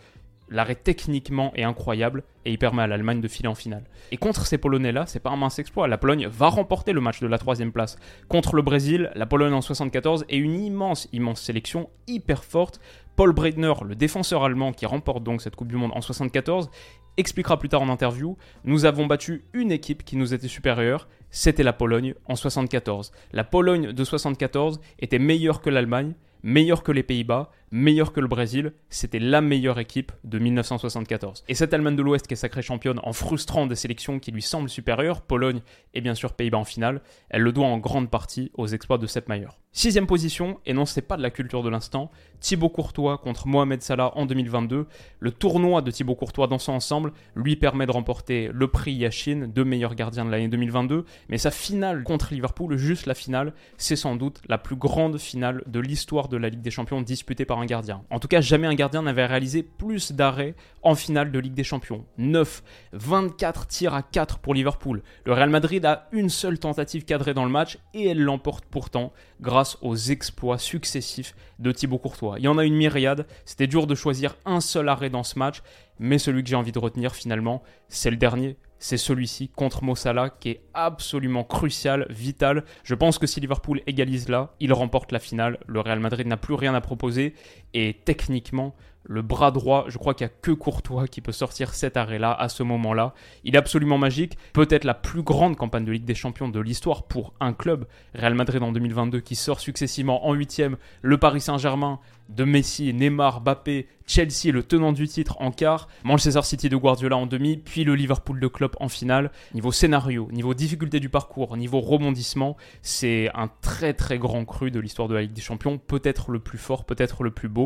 L'arrêt 0.51 0.75
techniquement 0.75 1.53
est 1.55 1.63
incroyable 1.63 2.23
et 2.43 2.51
il 2.51 2.57
permet 2.57 2.83
à 2.83 2.87
l'Allemagne 2.87 3.21
de 3.21 3.27
filer 3.29 3.47
en 3.47 3.55
finale. 3.55 3.85
Et 4.11 4.17
contre 4.17 4.45
ces 4.45 4.57
Polonais-là, 4.57 5.05
c'est 5.07 5.21
pas 5.21 5.29
un 5.29 5.37
mince 5.37 5.59
exploit. 5.59 5.87
La 5.87 5.97
Pologne 5.97 6.27
va 6.27 6.49
remporter 6.49 6.91
le 6.91 6.99
match 6.99 7.21
de 7.21 7.27
la 7.27 7.37
troisième 7.37 7.71
place. 7.71 7.97
Contre 8.27 8.57
le 8.57 8.61
Brésil, 8.61 9.11
la 9.15 9.25
Pologne 9.25 9.53
en 9.53 9.61
74 9.61 10.25
est 10.27 10.37
une 10.37 10.59
immense, 10.59 11.07
immense 11.13 11.41
sélection, 11.41 11.89
hyper 12.05 12.43
forte. 12.43 12.81
Paul 13.15 13.31
Breitner, 13.31 13.73
le 13.85 13.95
défenseur 13.95 14.43
allemand 14.43 14.73
qui 14.73 14.85
remporte 14.85 15.23
donc 15.23 15.41
cette 15.41 15.55
Coupe 15.55 15.69
du 15.69 15.77
Monde 15.77 15.91
en 15.95 16.01
74, 16.01 16.69
expliquera 17.15 17.57
plus 17.57 17.69
tard 17.69 17.81
en 17.81 17.89
interview 17.89 18.37
Nous 18.65 18.83
avons 18.83 19.05
battu 19.05 19.45
une 19.53 19.71
équipe 19.71 20.03
qui 20.03 20.17
nous 20.17 20.33
était 20.33 20.49
supérieure, 20.49 21.07
c'était 21.29 21.63
la 21.63 21.73
Pologne 21.73 22.13
en 22.25 22.35
74. 22.35 23.13
La 23.31 23.45
Pologne 23.45 23.93
de 23.93 24.03
74 24.03 24.81
était 24.99 25.19
meilleure 25.19 25.61
que 25.61 25.69
l'Allemagne, 25.69 26.13
meilleure 26.43 26.83
que 26.83 26.91
les 26.91 27.03
Pays-Bas, 27.03 27.51
meilleur 27.71 28.11
que 28.11 28.19
le 28.19 28.27
Brésil, 28.27 28.73
c'était 28.89 29.19
la 29.19 29.41
meilleure 29.41 29.79
équipe 29.79 30.11
de 30.25 30.39
1974. 30.39 31.45
Et 31.47 31.55
cette 31.55 31.73
Allemagne 31.73 31.95
de 31.95 32.01
l'Ouest 32.01 32.27
qui 32.27 32.33
est 32.33 32.37
sacrée 32.37 32.61
championne 32.61 32.99
en 33.03 33.13
frustrant 33.13 33.65
des 33.65 33.75
sélections 33.75 34.19
qui 34.19 34.31
lui 34.31 34.41
semblent 34.41 34.69
supérieures, 34.69 35.21
Pologne 35.21 35.61
et 35.93 36.01
bien 36.01 36.13
sûr 36.13 36.33
Pays-Bas 36.33 36.57
en 36.57 36.65
finale, 36.65 37.01
elle 37.29 37.41
le 37.41 37.53
doit 37.53 37.67
en 37.67 37.77
grande 37.77 38.09
partie 38.09 38.51
aux 38.55 38.67
exploits 38.67 38.97
de 38.97 39.07
Sepp 39.07 39.29
Maier. 39.29 39.47
Sixième 39.73 40.05
position, 40.05 40.59
et 40.65 40.73
non 40.73 40.85
c'est 40.85 41.01
pas 41.01 41.15
de 41.15 41.21
la 41.21 41.29
culture 41.29 41.63
de 41.63 41.69
l'instant, 41.69 42.11
Thibaut 42.41 42.67
Courtois 42.67 43.17
contre 43.17 43.47
Mohamed 43.47 43.81
Salah 43.81 44.11
en 44.17 44.25
2022. 44.25 44.85
Le 45.19 45.31
tournoi 45.31 45.81
de 45.81 45.91
Thibaut 45.91 46.15
Courtois 46.15 46.47
dans 46.47 46.59
son 46.59 46.73
ensemble 46.73 47.13
lui 47.35 47.55
permet 47.55 47.85
de 47.85 47.91
remporter 47.91 48.49
le 48.51 48.67
prix 48.67 48.91
Yashin, 48.91 49.47
deux 49.47 49.63
meilleurs 49.63 49.95
gardiens 49.95 50.25
de 50.25 50.29
l'année 50.29 50.49
2022, 50.49 51.05
mais 51.29 51.37
sa 51.37 51.51
finale 51.51 52.03
contre 52.03 52.33
Liverpool, 52.33 52.75
juste 52.75 53.05
la 53.05 53.13
finale, 53.13 53.53
c'est 53.77 53.95
sans 53.95 54.17
doute 54.17 54.41
la 54.49 54.57
plus 54.57 54.75
grande 54.75 55.17
finale 55.17 55.63
de 55.67 55.79
l'histoire 55.79 56.27
de 56.27 56.35
la 56.35 56.49
Ligue 56.49 56.61
des 56.61 56.71
Champions 56.71 57.01
disputée 57.01 57.45
par 57.45 57.60
gardien. 57.65 58.03
En 58.09 58.19
tout 58.19 58.27
cas, 58.27 58.41
jamais 58.41 58.67
un 58.67 58.75
gardien 58.75 59.01
n'avait 59.01 59.25
réalisé 59.25 59.63
plus 59.63 60.11
d'arrêts 60.11 60.55
en 60.83 60.95
finale 60.95 61.31
de 61.31 61.39
Ligue 61.39 61.53
des 61.53 61.63
Champions. 61.63 62.05
9, 62.17 62.63
24 62.93 63.67
tirs 63.67 63.93
à 63.93 64.01
4 64.01 64.39
pour 64.39 64.53
Liverpool. 64.53 65.03
Le 65.25 65.33
Real 65.33 65.49
Madrid 65.49 65.85
a 65.85 66.07
une 66.11 66.29
seule 66.29 66.59
tentative 66.59 67.05
cadrée 67.05 67.33
dans 67.33 67.45
le 67.45 67.51
match 67.51 67.77
et 67.93 68.07
elle 68.07 68.21
l'emporte 68.21 68.65
pourtant 68.65 69.13
grâce 69.39 69.77
aux 69.81 69.95
exploits 69.95 70.57
successifs 70.57 71.35
de 71.59 71.71
Thibaut 71.71 71.97
Courtois. 71.97 72.35
Il 72.37 72.43
y 72.43 72.47
en 72.47 72.57
a 72.57 72.65
une 72.65 72.75
myriade, 72.75 73.27
c'était 73.45 73.67
dur 73.67 73.87
de 73.87 73.95
choisir 73.95 74.35
un 74.45 74.61
seul 74.61 74.89
arrêt 74.89 75.09
dans 75.09 75.23
ce 75.23 75.37
match, 75.37 75.61
mais 75.99 76.17
celui 76.17 76.43
que 76.43 76.49
j'ai 76.49 76.55
envie 76.55 76.71
de 76.71 76.79
retenir 76.79 77.15
finalement, 77.15 77.61
c'est 77.87 78.09
le 78.09 78.17
dernier, 78.17 78.57
c'est 78.81 78.97
celui-ci 78.97 79.47
contre 79.47 79.83
Mossala 79.83 80.31
qui 80.31 80.49
est 80.49 80.61
absolument 80.73 81.43
crucial, 81.43 82.07
vital. 82.09 82.65
Je 82.83 82.95
pense 82.95 83.19
que 83.19 83.27
si 83.27 83.39
Liverpool 83.39 83.81
égalise 83.85 84.27
là, 84.27 84.55
il 84.59 84.73
remporte 84.73 85.11
la 85.11 85.19
finale. 85.19 85.59
Le 85.67 85.79
Real 85.79 85.99
Madrid 85.99 86.25
n'a 86.25 86.35
plus 86.35 86.55
rien 86.55 86.73
à 86.73 86.81
proposer 86.81 87.35
et 87.75 88.01
techniquement, 88.03 88.75
le 89.03 89.21
bras 89.21 89.51
droit, 89.51 89.85
je 89.87 89.97
crois 89.97 90.13
qu'il 90.13 90.25
n'y 90.25 90.31
a 90.31 90.35
que 90.41 90.51
Courtois 90.51 91.07
qui 91.07 91.21
peut 91.21 91.31
sortir 91.31 91.73
cet 91.73 91.97
arrêt-là 91.97 92.33
à 92.33 92.49
ce 92.49 92.63
moment-là. 92.63 93.13
Il 93.43 93.55
est 93.55 93.57
absolument 93.57 93.97
magique, 93.97 94.37
peut-être 94.53 94.83
la 94.83 94.93
plus 94.93 95.23
grande 95.23 95.55
campagne 95.55 95.85
de 95.85 95.91
Ligue 95.91 96.05
des 96.05 96.15
Champions 96.15 96.49
de 96.49 96.59
l'histoire 96.59 97.03
pour 97.03 97.33
un 97.39 97.53
club. 97.53 97.87
Real 98.13 98.35
Madrid 98.35 98.61
en 98.61 98.71
2022 98.71 99.19
qui 99.19 99.35
sort 99.35 99.59
successivement 99.59 100.27
en 100.27 100.33
huitième, 100.33 100.77
le 101.01 101.17
Paris 101.17 101.41
Saint-Germain 101.41 101.99
de 102.29 102.43
Messi, 102.43 102.93
Neymar, 102.93 103.41
Mbappé, 103.41 103.87
Chelsea 104.05 104.51
le 104.51 104.63
tenant 104.63 104.93
du 104.93 105.07
titre 105.07 105.35
en 105.39 105.51
quart, 105.51 105.87
Manchester 106.03 106.41
City 106.43 106.69
de 106.69 106.77
Guardiola 106.77 107.17
en 107.17 107.25
demi, 107.25 107.57
puis 107.57 107.83
le 107.83 107.95
Liverpool 107.95 108.39
de 108.39 108.47
Klopp 108.47 108.77
en 108.79 108.87
finale. 108.87 109.31
Niveau 109.53 109.71
scénario, 109.71 110.29
niveau 110.31 110.53
difficulté 110.53 110.99
du 110.99 111.09
parcours, 111.09 111.57
niveau 111.57 111.81
rebondissement, 111.81 112.55
c'est 112.81 113.29
un 113.33 113.49
très 113.61 113.93
très 113.93 114.17
grand 114.17 114.45
cru 114.45 114.71
de 114.71 114.79
l'histoire 114.79 115.07
de 115.07 115.15
la 115.15 115.21
Ligue 115.21 115.33
des 115.33 115.41
Champions, 115.41 115.77
peut-être 115.77 116.31
le 116.31 116.39
plus 116.39 116.57
fort, 116.57 116.85
peut-être 116.85 117.23
le 117.23 117.31
plus 117.31 117.49
beau. 117.49 117.65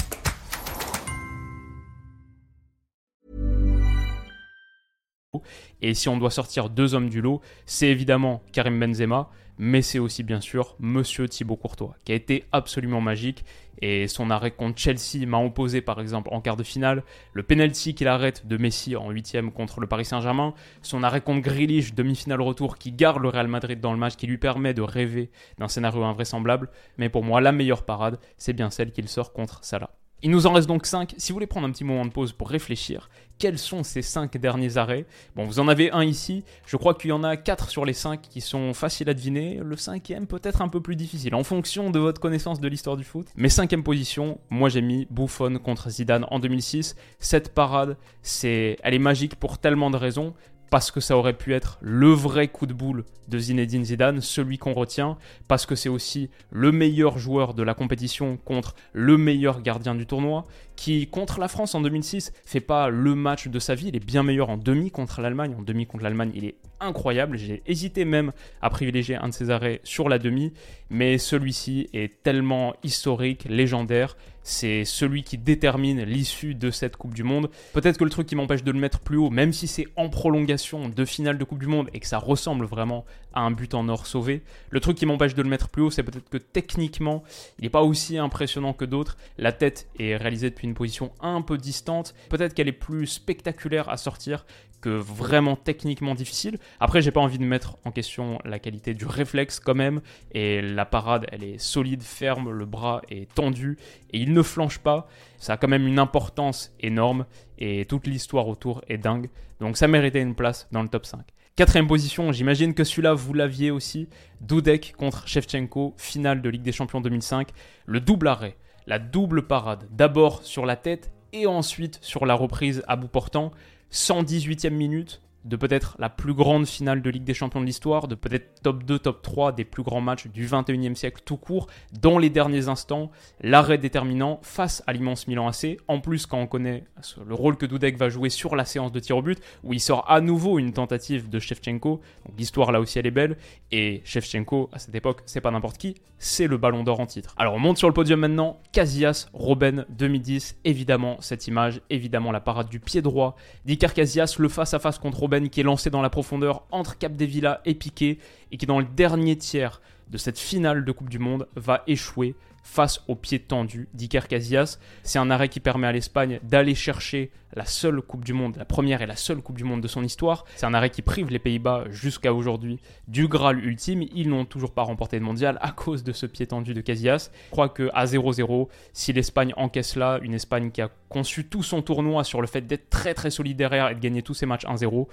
Et 5.81 5.93
si 5.93 6.09
on 6.09 6.17
doit 6.17 6.31
sortir 6.31 6.69
deux 6.69 6.93
hommes 6.93 7.09
du 7.09 7.21
lot, 7.21 7.41
c'est 7.65 7.87
évidemment 7.87 8.41
Karim 8.51 8.79
Benzema, 8.79 9.29
mais 9.57 9.81
c'est 9.81 9.99
aussi 9.99 10.23
bien 10.23 10.41
sûr 10.41 10.75
Monsieur 10.79 11.27
Thibaut 11.29 11.55
Courtois, 11.55 11.95
qui 12.03 12.11
a 12.11 12.15
été 12.15 12.45
absolument 12.51 13.01
magique. 13.01 13.45
Et 13.83 14.07
son 14.07 14.29
arrêt 14.29 14.51
contre 14.51 14.79
Chelsea 14.79 15.25
m'a 15.25 15.39
opposé 15.39 15.81
par 15.81 15.99
exemple 15.99 16.29
en 16.31 16.41
quart 16.41 16.55
de 16.55 16.63
finale, 16.63 17.03
le 17.33 17.43
penalty 17.43 17.95
qu'il 17.95 18.07
arrête 18.07 18.45
de 18.47 18.57
Messi 18.57 18.95
en 18.95 19.09
huitième 19.09 19.51
contre 19.51 19.79
le 19.79 19.87
Paris 19.87 20.05
Saint-Germain, 20.05 20.53
son 20.81 21.03
arrêt 21.03 21.21
contre 21.21 21.41
Grealish, 21.41 21.93
demi-finale 21.93 22.41
retour, 22.41 22.77
qui 22.77 22.91
garde 22.91 23.21
le 23.21 23.29
Real 23.29 23.47
Madrid 23.47 23.79
dans 23.79 23.93
le 23.93 23.99
match, 23.99 24.15
qui 24.15 24.27
lui 24.27 24.37
permet 24.37 24.73
de 24.73 24.81
rêver 24.81 25.29
d'un 25.57 25.67
scénario 25.67 26.03
invraisemblable. 26.03 26.69
Mais 26.97 27.09
pour 27.09 27.23
moi, 27.23 27.41
la 27.41 27.51
meilleure 27.51 27.83
parade, 27.83 28.19
c'est 28.37 28.53
bien 28.53 28.69
celle 28.69 28.91
qu'il 28.91 29.07
sort 29.07 29.33
contre 29.33 29.63
Salah. 29.63 29.91
Il 30.23 30.29
nous 30.29 30.45
en 30.45 30.53
reste 30.53 30.67
donc 30.67 30.85
5. 30.85 31.15
Si 31.17 31.31
vous 31.31 31.37
voulez 31.37 31.47
prendre 31.47 31.67
un 31.67 31.71
petit 31.71 31.83
moment 31.83 32.05
de 32.05 32.11
pause 32.11 32.31
pour 32.31 32.49
réfléchir, 32.49 33.09
quels 33.39 33.57
sont 33.57 33.83
ces 33.83 34.03
5 34.03 34.37
derniers 34.37 34.77
arrêts? 34.77 35.07
Bon, 35.35 35.45
vous 35.45 35.59
en 35.59 35.67
avez 35.67 35.89
un 35.89 36.03
ici. 36.03 36.43
Je 36.67 36.77
crois 36.77 36.93
qu'il 36.93 37.09
y 37.09 37.11
en 37.11 37.23
a 37.23 37.37
4 37.37 37.69
sur 37.71 37.85
les 37.85 37.93
5 37.93 38.21
qui 38.21 38.39
sont 38.39 38.75
faciles 38.75 39.09
à 39.09 39.15
deviner. 39.15 39.59
Le 39.63 39.75
cinquième 39.75 40.27
peut-être 40.27 40.61
un 40.61 40.67
peu 40.67 40.79
plus 40.79 40.95
difficile 40.95 41.33
en 41.33 41.43
fonction 41.43 41.89
de 41.89 41.97
votre 41.97 42.21
connaissance 42.21 42.59
de 42.59 42.67
l'histoire 42.67 42.97
du 42.97 43.03
foot. 43.03 43.25
Mais 43.35 43.49
cinquième 43.49 43.81
position, 43.81 44.39
moi 44.51 44.69
j'ai 44.69 44.81
mis 44.81 45.07
Buffon 45.09 45.57
contre 45.57 45.89
Zidane 45.89 46.27
en 46.29 46.37
2006. 46.37 46.95
Cette 47.17 47.55
parade, 47.55 47.97
c'est, 48.21 48.77
elle 48.83 48.93
est 48.93 48.99
magique 48.99 49.37
pour 49.37 49.57
tellement 49.57 49.89
de 49.89 49.97
raisons 49.97 50.35
parce 50.71 50.89
que 50.89 51.01
ça 51.01 51.17
aurait 51.17 51.37
pu 51.37 51.53
être 51.53 51.77
le 51.81 52.11
vrai 52.11 52.47
coup 52.47 52.65
de 52.65 52.73
boule 52.73 53.03
de 53.27 53.37
Zinedine 53.37 53.83
Zidane, 53.83 54.21
celui 54.21 54.57
qu'on 54.57 54.73
retient, 54.73 55.17
parce 55.49 55.65
que 55.65 55.75
c'est 55.75 55.89
aussi 55.89 56.29
le 56.49 56.71
meilleur 56.71 57.19
joueur 57.19 57.53
de 57.53 57.61
la 57.61 57.73
compétition 57.73 58.37
contre 58.37 58.73
le 58.93 59.17
meilleur 59.17 59.61
gardien 59.61 59.95
du 59.95 60.05
tournoi, 60.05 60.45
qui 60.77 61.07
contre 61.07 61.41
la 61.41 61.49
France 61.49 61.75
en 61.75 61.81
2006 61.81 62.31
fait 62.45 62.61
pas 62.61 62.89
le 62.89 63.15
match 63.15 63.49
de 63.49 63.59
sa 63.59 63.75
vie, 63.75 63.89
il 63.89 63.97
est 63.97 64.05
bien 64.05 64.23
meilleur 64.23 64.49
en 64.49 64.57
demi 64.57 64.91
contre 64.91 65.19
l'Allemagne, 65.19 65.53
en 65.59 65.61
demi 65.61 65.85
contre 65.85 66.05
l'Allemagne 66.05 66.31
il 66.33 66.45
est 66.45 66.55
incroyable, 66.79 67.37
j'ai 67.37 67.61
hésité 67.67 68.05
même 68.05 68.31
à 68.61 68.69
privilégier 68.69 69.15
un 69.15 69.27
de 69.27 69.33
ses 69.33 69.49
arrêts 69.49 69.81
sur 69.83 70.07
la 70.07 70.19
demi, 70.19 70.53
mais 70.89 71.17
celui-ci 71.17 71.89
est 71.93 72.23
tellement 72.23 72.73
historique, 72.83 73.45
légendaire, 73.49 74.15
c'est 74.43 74.85
celui 74.85 75.23
qui 75.23 75.37
détermine 75.37 76.03
l'issue 76.03 76.55
de 76.55 76.71
cette 76.71 76.97
Coupe 76.97 77.13
du 77.13 77.23
Monde. 77.23 77.49
Peut-être 77.73 77.97
que 77.97 78.03
le 78.03 78.09
truc 78.09 78.27
qui 78.27 78.35
m'empêche 78.35 78.63
de 78.63 78.71
le 78.71 78.79
mettre 78.79 78.99
plus 78.99 79.17
haut, 79.17 79.29
même 79.29 79.53
si 79.53 79.67
c'est 79.67 79.87
en 79.95 80.09
prolongation 80.09 80.89
de 80.89 81.05
finale 81.05 81.37
de 81.37 81.43
Coupe 81.43 81.59
du 81.59 81.67
Monde 81.67 81.89
et 81.93 81.99
que 81.99 82.07
ça 82.07 82.17
ressemble 82.17 82.65
vraiment 82.65 83.05
à 83.33 83.41
un 83.41 83.51
but 83.51 83.73
en 83.73 83.87
or 83.87 84.07
sauvé, 84.07 84.41
le 84.69 84.79
truc 84.79 84.97
qui 84.97 85.05
m'empêche 85.05 85.35
de 85.35 85.41
le 85.41 85.49
mettre 85.49 85.69
plus 85.69 85.83
haut, 85.83 85.91
c'est 85.91 86.03
peut-être 86.03 86.29
que 86.29 86.37
techniquement, 86.37 87.23
il 87.59 87.63
n'est 87.63 87.69
pas 87.69 87.83
aussi 87.83 88.17
impressionnant 88.17 88.73
que 88.73 88.85
d'autres. 88.85 89.17
La 89.37 89.51
tête 89.51 89.87
est 89.99 90.15
réalisée 90.15 90.49
depuis 90.49 90.67
une 90.67 90.73
position 90.73 91.11
un 91.21 91.41
peu 91.41 91.57
distante. 91.57 92.13
Peut-être 92.29 92.53
qu'elle 92.53 92.67
est 92.67 92.73
plus 92.73 93.07
spectaculaire 93.07 93.89
à 93.89 93.97
sortir 93.97 94.45
que 94.81 94.89
vraiment 94.89 95.55
techniquement 95.55 96.15
difficile. 96.15 96.57
Après, 96.79 97.01
j'ai 97.01 97.11
pas 97.11 97.21
envie 97.21 97.37
de 97.37 97.45
mettre 97.45 97.77
en 97.85 97.91
question 97.91 98.39
la 98.43 98.59
qualité 98.59 98.93
du 98.93 99.05
réflexe 99.05 99.59
quand 99.59 99.75
même. 99.75 100.01
Et 100.33 100.61
la 100.61 100.85
parade, 100.85 101.27
elle 101.31 101.43
est 101.43 101.57
solide, 101.57 102.03
ferme, 102.03 102.51
le 102.51 102.65
bras 102.65 103.01
est 103.09 103.33
tendu 103.33 103.77
et 104.11 104.19
il 104.19 104.33
ne 104.33 104.41
flanche 104.41 104.79
pas. 104.79 105.07
Ça 105.37 105.53
a 105.53 105.57
quand 105.57 105.67
même 105.67 105.87
une 105.87 105.99
importance 105.99 106.73
énorme 106.79 107.25
et 107.57 107.85
toute 107.85 108.07
l'histoire 108.07 108.47
autour 108.47 108.81
est 108.87 108.97
dingue. 108.97 109.29
Donc 109.59 109.77
ça 109.77 109.87
méritait 109.87 110.21
une 110.21 110.35
place 110.35 110.67
dans 110.71 110.81
le 110.81 110.89
top 110.89 111.05
5. 111.05 111.21
Quatrième 111.55 111.87
position, 111.87 112.31
j'imagine 112.31 112.73
que 112.73 112.83
celui-là 112.83 113.13
vous 113.13 113.33
l'aviez 113.33 113.71
aussi. 113.71 114.07
Dudek 114.39 114.95
contre 114.97 115.27
Shevchenko, 115.27 115.93
finale 115.97 116.41
de 116.41 116.49
Ligue 116.49 116.63
des 116.63 116.71
Champions 116.71 117.01
2005. 117.01 117.49
Le 117.85 117.99
double 117.99 118.29
arrêt, 118.29 118.55
la 118.87 118.99
double 118.99 119.45
parade. 119.45 119.87
D'abord 119.91 120.43
sur 120.43 120.65
la 120.65 120.75
tête 120.75 121.11
et 121.33 121.47
ensuite 121.47 121.99
sur 122.01 122.25
la 122.25 122.33
reprise 122.33 122.83
à 122.87 122.95
bout 122.95 123.07
portant. 123.07 123.51
118e 123.91 124.69
minute 124.69 125.21
de 125.45 125.55
peut-être 125.55 125.95
la 125.99 126.09
plus 126.09 126.33
grande 126.33 126.65
finale 126.65 127.01
de 127.01 127.09
Ligue 127.09 127.23
des 127.23 127.33
Champions 127.33 127.61
de 127.61 127.65
l'histoire, 127.65 128.07
de 128.07 128.15
peut-être 128.15 128.61
top 128.61 128.83
2, 128.83 128.99
top 128.99 129.21
3 129.21 129.51
des 129.53 129.65
plus 129.65 129.83
grands 129.83 130.01
matchs 130.01 130.27
du 130.27 130.47
21e 130.47 130.95
siècle 130.95 131.21
tout 131.25 131.37
court, 131.37 131.67
dans 131.99 132.17
les 132.17 132.29
derniers 132.29 132.67
instants, 132.67 133.11
l'arrêt 133.41 133.77
déterminant 133.77 134.39
face 134.43 134.83
à 134.87 134.93
l'immense 134.93 135.27
Milan 135.27 135.47
AC. 135.47 135.77
En 135.87 135.99
plus, 135.99 136.25
quand 136.25 136.39
on 136.39 136.47
connaît 136.47 136.83
le 137.25 137.35
rôle 137.35 137.57
que 137.57 137.65
Dudek 137.65 137.97
va 137.97 138.09
jouer 138.09 138.29
sur 138.29 138.55
la 138.55 138.65
séance 138.65 138.91
de 138.91 138.99
tir 138.99 139.17
au 139.17 139.21
but, 139.21 139.39
où 139.63 139.73
il 139.73 139.79
sort 139.79 140.09
à 140.09 140.21
nouveau 140.21 140.59
une 140.59 140.73
tentative 140.73 141.29
de 141.29 141.39
Shevchenko, 141.39 142.01
l'histoire 142.37 142.71
là 142.71 142.79
aussi 142.79 142.99
elle 142.99 143.07
est 143.07 143.11
belle, 143.11 143.37
et 143.71 144.01
Shevchenko, 144.03 144.69
à 144.73 144.79
cette 144.79 144.95
époque, 144.95 145.21
c'est 145.25 145.41
pas 145.41 145.51
n'importe 145.51 145.77
qui, 145.77 145.95
c'est 146.17 146.47
le 146.47 146.57
ballon 146.57 146.83
d'or 146.83 146.99
en 146.99 147.07
titre. 147.07 147.33
Alors 147.37 147.55
on 147.55 147.59
monte 147.59 147.77
sur 147.77 147.87
le 147.87 147.93
podium 147.93 148.19
maintenant, 148.19 148.59
Casillas, 148.71 149.27
Robben 149.33 149.85
2010, 149.89 150.57
évidemment 150.65 151.17
cette 151.19 151.47
image, 151.47 151.81
évidemment 151.89 152.31
la 152.31 152.41
parade 152.41 152.69
du 152.69 152.79
pied 152.79 153.01
droit 153.01 153.35
d'Iker 153.65 153.93
Casillas, 153.93 154.35
le 154.37 154.49
face-à-face 154.49 154.99
contre 154.99 155.19
Robben 155.19 155.30
qui 155.49 155.61
est 155.61 155.63
lancé 155.63 155.89
dans 155.89 156.01
la 156.01 156.09
profondeur 156.09 156.63
entre 156.71 156.97
Capdevila 156.97 157.61
et 157.65 157.73
Piqué 157.73 158.19
et 158.51 158.57
qui 158.57 158.65
dans 158.65 158.79
le 158.79 158.85
dernier 158.85 159.37
tiers 159.37 159.81
de 160.11 160.17
cette 160.17 160.37
finale 160.37 160.85
de 160.85 160.91
Coupe 160.91 161.09
du 161.09 161.19
Monde 161.19 161.47
va 161.55 161.83
échouer 161.87 162.35
face 162.63 163.03
au 163.07 163.15
pied 163.15 163.39
tendu 163.39 163.87
d'Iker 163.93 164.27
Casillas. 164.27 164.77
C'est 165.03 165.19
un 165.19 165.31
arrêt 165.31 165.49
qui 165.49 165.59
permet 165.59 165.87
à 165.87 165.91
l'Espagne 165.91 166.39
d'aller 166.43 166.75
chercher 166.75 167.31
la 167.53 167.65
seule 167.65 168.01
Coupe 168.01 168.23
du 168.23 168.33
Monde, 168.33 168.55
la 168.57 168.65
première 168.65 169.01
et 169.01 169.05
la 169.05 169.15
seule 169.15 169.41
Coupe 169.41 169.57
du 169.57 169.63
Monde 169.63 169.81
de 169.81 169.87
son 169.87 170.03
histoire. 170.03 170.45
C'est 170.55 170.65
un 170.65 170.73
arrêt 170.73 170.89
qui 170.89 171.01
prive 171.01 171.29
les 171.29 171.39
Pays-Bas 171.39 171.85
jusqu'à 171.89 172.33
aujourd'hui 172.33 172.79
du 173.07 173.27
Graal 173.27 173.59
ultime. 173.59 174.03
Ils 174.13 174.29
n'ont 174.29 174.45
toujours 174.45 174.71
pas 174.71 174.83
remporté 174.83 175.19
de 175.19 175.23
mondial 175.23 175.57
à 175.61 175.71
cause 175.71 176.03
de 176.03 176.11
ce 176.11 176.25
pied 176.25 176.47
tendu 176.47 176.73
de 176.73 176.81
Casillas. 176.81 177.31
Je 177.47 177.51
crois 177.51 177.69
que 177.69 177.89
à 177.93 178.05
0-0, 178.05 178.67
si 178.93 179.11
l'Espagne 179.11 179.53
encaisse 179.57 179.95
là, 179.95 180.19
une 180.21 180.33
Espagne 180.33 180.71
qui 180.71 180.81
a 180.81 180.89
conçu 181.09 181.45
tout 181.45 181.63
son 181.63 181.81
tournoi 181.81 182.23
sur 182.23 182.41
le 182.41 182.47
fait 182.47 182.61
d'être 182.61 182.89
très 182.89 183.13
très 183.13 183.31
solide 183.31 183.57
derrière 183.57 183.89
et 183.89 183.95
de 183.95 183.99
gagner 183.99 184.21
tous 184.21 184.33
ses 184.33 184.45
matchs 184.45 184.65
1-0, 184.65 185.07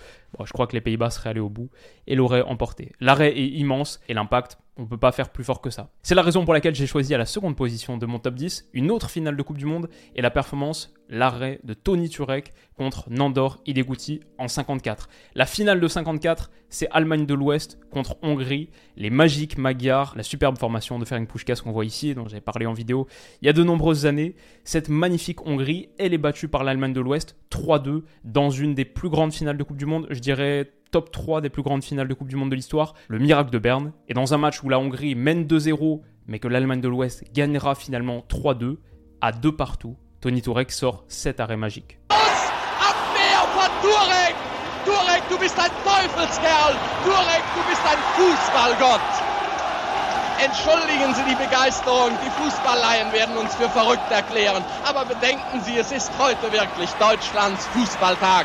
je 0.45 0.52
crois 0.52 0.67
que 0.67 0.75
les 0.75 0.81
Pays-Bas 0.81 1.11
seraient 1.11 1.31
allés 1.31 1.40
au 1.40 1.49
bout 1.49 1.71
et 2.07 2.14
l'auraient 2.14 2.43
emporté. 2.43 2.93
L'arrêt 3.00 3.37
est 3.37 3.49
immense 3.49 4.00
et 4.09 4.14
l'impact 4.14 4.59
on 4.78 4.82
ne 4.82 4.87
peut 4.87 4.97
pas 4.97 5.12
faire 5.12 5.30
plus 5.30 5.44
fort 5.44 5.61
que 5.61 5.70
ça. 5.70 5.90
C'est 6.02 6.14
la 6.14 6.23
raison 6.23 6.44
pour 6.44 6.54
laquelle 6.54 6.75
j'ai 6.75 6.87
choisi 6.87 7.12
à 7.14 7.18
la 7.18 7.26
seconde 7.26 7.56
position 7.56 7.99
de 7.99 8.06
mon 8.06 8.20
top 8.20 8.35
10 8.35 8.70
une 8.73 8.90
autre 8.90 9.11
finale 9.11 9.37
de 9.37 9.42
Coupe 9.42 9.58
du 9.58 9.66
Monde 9.66 9.88
et 10.14 10.23
la 10.23 10.30
performance, 10.30 10.94
l'arrêt 11.08 11.61
de 11.64 11.75
Tony 11.75 12.08
Turek 12.08 12.52
contre 12.76 13.11
Nandor 13.11 13.61
Ideguti 13.66 14.20
en 14.38 14.47
54. 14.47 15.08
La 15.35 15.47
finale 15.47 15.80
de 15.80 15.88
54, 15.88 16.50
c'est 16.68 16.88
Allemagne 16.92 17.26
de 17.26 17.35
l'Ouest 17.35 17.80
contre 17.90 18.16
Hongrie, 18.23 18.70
les 18.97 19.11
magiques 19.11 19.58
Magyars, 19.58 20.14
la 20.16 20.23
superbe 20.23 20.56
formation 20.58 20.99
de 21.00 21.04
Ferenc 21.04 21.26
Puskás 21.26 21.61
qu'on 21.61 21.73
voit 21.73 21.85
ici, 21.85 22.14
dont 22.14 22.28
j'ai 22.28 22.40
parlé 22.40 22.66
en 22.66 22.73
vidéo 22.73 23.08
il 23.42 23.47
y 23.47 23.49
a 23.49 23.52
de 23.52 23.64
nombreuses 23.64 24.06
années. 24.06 24.37
Cette 24.62 24.88
magnifique 24.88 25.44
Hongrie, 25.44 25.88
elle 25.99 26.14
est 26.14 26.18
battue 26.18 26.47
par 26.47 26.62
l'Allemagne 26.62 26.92
de 26.92 27.00
l'Ouest 27.00 27.37
3-2 27.50 28.02
dans 28.23 28.50
une 28.50 28.75
des 28.75 28.85
plus 28.85 29.08
grandes 29.08 29.32
finales 29.32 29.56
de 29.56 29.62
Coupe 29.64 29.76
du 29.76 29.87
Monde, 29.87 30.06
je 30.11 30.20
dirais 30.20 30.70
top 30.90 31.11
3 31.11 31.40
des 31.40 31.50
plus 31.50 31.62
grandes 31.62 31.85
finales 31.85 32.09
de 32.09 32.14
Coupe 32.14 32.28
du 32.28 32.37
Monde 32.37 32.50
de 32.50 32.54
l'histoire, 32.54 32.95
le 33.09 33.18
miracle 33.18 33.50
de 33.50 33.59
Berne. 33.59 33.92
Et 34.09 34.14
dans 34.14 34.35
un 34.35 34.38
match 34.38 34.62
où 34.62 34.68
la 34.68 34.78
Hongrie 34.78 35.14
mène 35.14 35.45
2-0, 35.45 36.00
mais 36.26 36.38
que 36.38 36.49
l'Allemagne 36.49 36.80
de 36.80 36.88
l'Ouest 36.88 37.25
gagnera 37.33 37.75
finalement 37.75 38.25
3-2, 38.28 38.76
à 39.21 39.33
deux 39.33 39.54
partout, 39.54 39.97
Tony 40.21 40.42
Turek 40.42 40.71
sort 40.71 41.04
7 41.09 41.40
arrêts 41.40 41.57
magiques. 41.57 41.99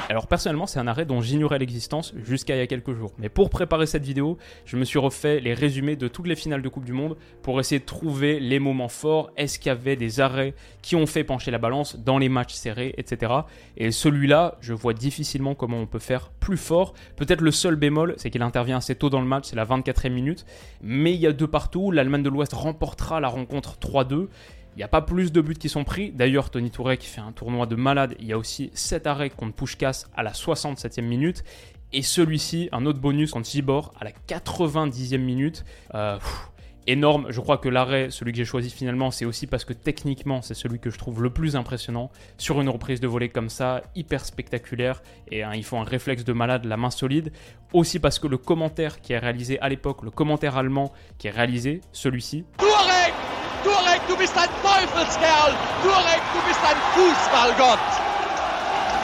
Alors 0.10 0.26
personnellement, 0.26 0.66
c'est 0.66 0.80
un 0.80 0.88
arrêt 0.88 1.06
dont 1.06 1.22
j'ignorais 1.22 1.60
l'existence 1.60 2.12
jusqu'à 2.16 2.56
il 2.56 2.58
y 2.58 2.62
a 2.62 2.68
quelques 2.68 2.96
jours. 2.96 3.12
Mais 3.20 3.30
pour 3.30 3.52
préparer 3.52 3.86
cette 3.86 4.04
vidéo, 4.04 4.40
je 4.66 4.76
me 4.76 4.86
suis 4.86 4.98
refait 4.98 5.40
les 5.40 5.54
résumés 5.54 5.96
de 5.96 6.08
toutes 6.08 6.26
les 6.26 6.36
finales 6.36 6.64
de 6.64 6.70
Coupe 6.70 6.86
du 6.86 6.94
Monde 6.94 7.16
pour 7.44 7.60
essayer 7.60 7.78
de 7.78 7.86
trouver 7.86 8.40
les 8.40 8.58
moments 8.58 8.90
forts. 8.90 9.30
Est-ce 9.38 9.60
qu'il 9.60 9.68
y 9.68 9.72
avait 9.72 9.96
des 9.96 10.20
arrêts 10.20 10.56
qui 10.82 10.96
ont 10.96 11.06
fait 11.06 11.24
pencher 11.24 11.52
la 11.52 11.60
balance 11.60 11.96
dans 11.96 12.18
les 12.18 12.28
matchs 12.28 12.54
serrés, 12.54 12.96
etc. 12.98 13.32
Et 13.78 13.92
celui-là, 13.92 14.58
je 14.62 14.74
vois 14.74 14.96
difficilement 14.96 15.54
comment 15.54 15.78
on 15.78 15.86
peut 15.86 16.00
faire 16.00 16.32
plus 16.40 16.58
fort. 16.58 16.96
Peut-être 17.18 17.42
le 17.42 17.52
seul 17.52 17.76
bémol, 17.76 18.16
c'est 18.18 18.32
qu'il 18.32 18.42
intervient 18.42 18.78
assez 18.78 18.96
tôt 18.96 19.12
dans 19.12 19.22
le 19.22 19.28
match, 19.28 19.46
c'est 19.50 19.56
la 19.56 19.66
24e 19.66 20.10
minute. 20.10 20.46
Mais 20.82 21.14
il 21.14 21.20
y 21.20 21.28
a 21.28 21.32
deux 21.32 21.48
partout 21.48 21.83
l'Allemagne 21.92 22.24
de 22.24 22.30
l'Ouest 22.30 22.54
remportera 22.54 23.20
la 23.20 23.28
rencontre 23.28 23.78
3-2. 23.80 24.28
Il 24.76 24.78
n'y 24.78 24.84
a 24.84 24.88
pas 24.88 25.02
plus 25.02 25.32
de 25.32 25.42
buts 25.42 25.54
qui 25.54 25.70
sont 25.70 25.84
pris. 25.84 26.12
D'ailleurs, 26.12 26.50
Tony 26.50 26.72
Touré 26.72 26.98
qui 26.98 27.08
fait 27.08 27.22
un 27.22 27.32
tournoi 27.32 27.66
de 27.66 27.76
malade. 27.76 28.16
Il 28.20 28.26
y 28.26 28.34
a 28.34 28.38
aussi 28.38 28.72
7 28.74 29.06
arrêts 29.06 29.30
contre 29.30 29.56
Pushkas 29.56 30.06
à 30.16 30.24
la 30.24 30.32
67e 30.32 31.02
minute. 31.02 31.44
Et 31.92 32.02
celui-ci, 32.02 32.70
un 32.72 32.88
autre 32.88 33.00
bonus 33.00 33.32
contre 33.32 33.48
Gibor 33.48 33.94
à 34.00 34.04
la 34.04 34.12
90e 34.12 35.18
minute. 35.20 35.64
Euh, 35.94 36.18
énorme. 36.88 37.28
Je 37.30 37.40
crois 37.40 37.58
que 37.58 37.70
l'arrêt, 37.70 38.10
celui 38.10 38.32
que 38.32 38.38
j'ai 38.38 38.46
choisi 38.46 38.70
finalement, 38.70 39.12
c'est 39.12 39.26
aussi 39.26 39.48
parce 39.48 39.66
que 39.66 39.74
techniquement, 39.74 40.42
c'est 40.42 40.54
celui 40.54 40.80
que 40.80 40.90
je 40.90 40.98
trouve 40.98 41.22
le 41.22 41.30
plus 41.30 41.56
impressionnant. 41.56 42.12
Sur 42.38 42.62
une 42.62 42.70
reprise 42.70 43.00
de 43.00 43.08
volée 43.08 43.30
comme 43.30 43.50
ça, 43.50 43.84
hyper 43.96 44.26
spectaculaire, 44.26 45.02
et 45.32 45.44
hein, 45.44 45.52
il 45.54 45.64
faut 45.64 45.78
un 45.78 45.84
réflexe 45.84 46.24
de 46.24 46.34
malade, 46.34 46.66
la 46.66 46.78
main 46.78 46.92
solide. 46.92 47.32
Aussi 47.74 48.00
parce 48.00 48.20
que 48.20 48.28
le 48.28 48.38
commentaire 48.38 49.02
qui 49.02 49.14
est 49.14 49.20
réalisé 49.20 49.60
à 49.60 49.70
l'époque, 49.70 50.04
le 50.04 50.12
commentaire 50.12 50.58
allemand 50.58 50.92
qui 51.18 51.28
est 51.28 51.32
réalisé, 51.32 51.82
celui-ci. 51.92 52.46
Bist 54.18 54.36
bist. 57.58 58.13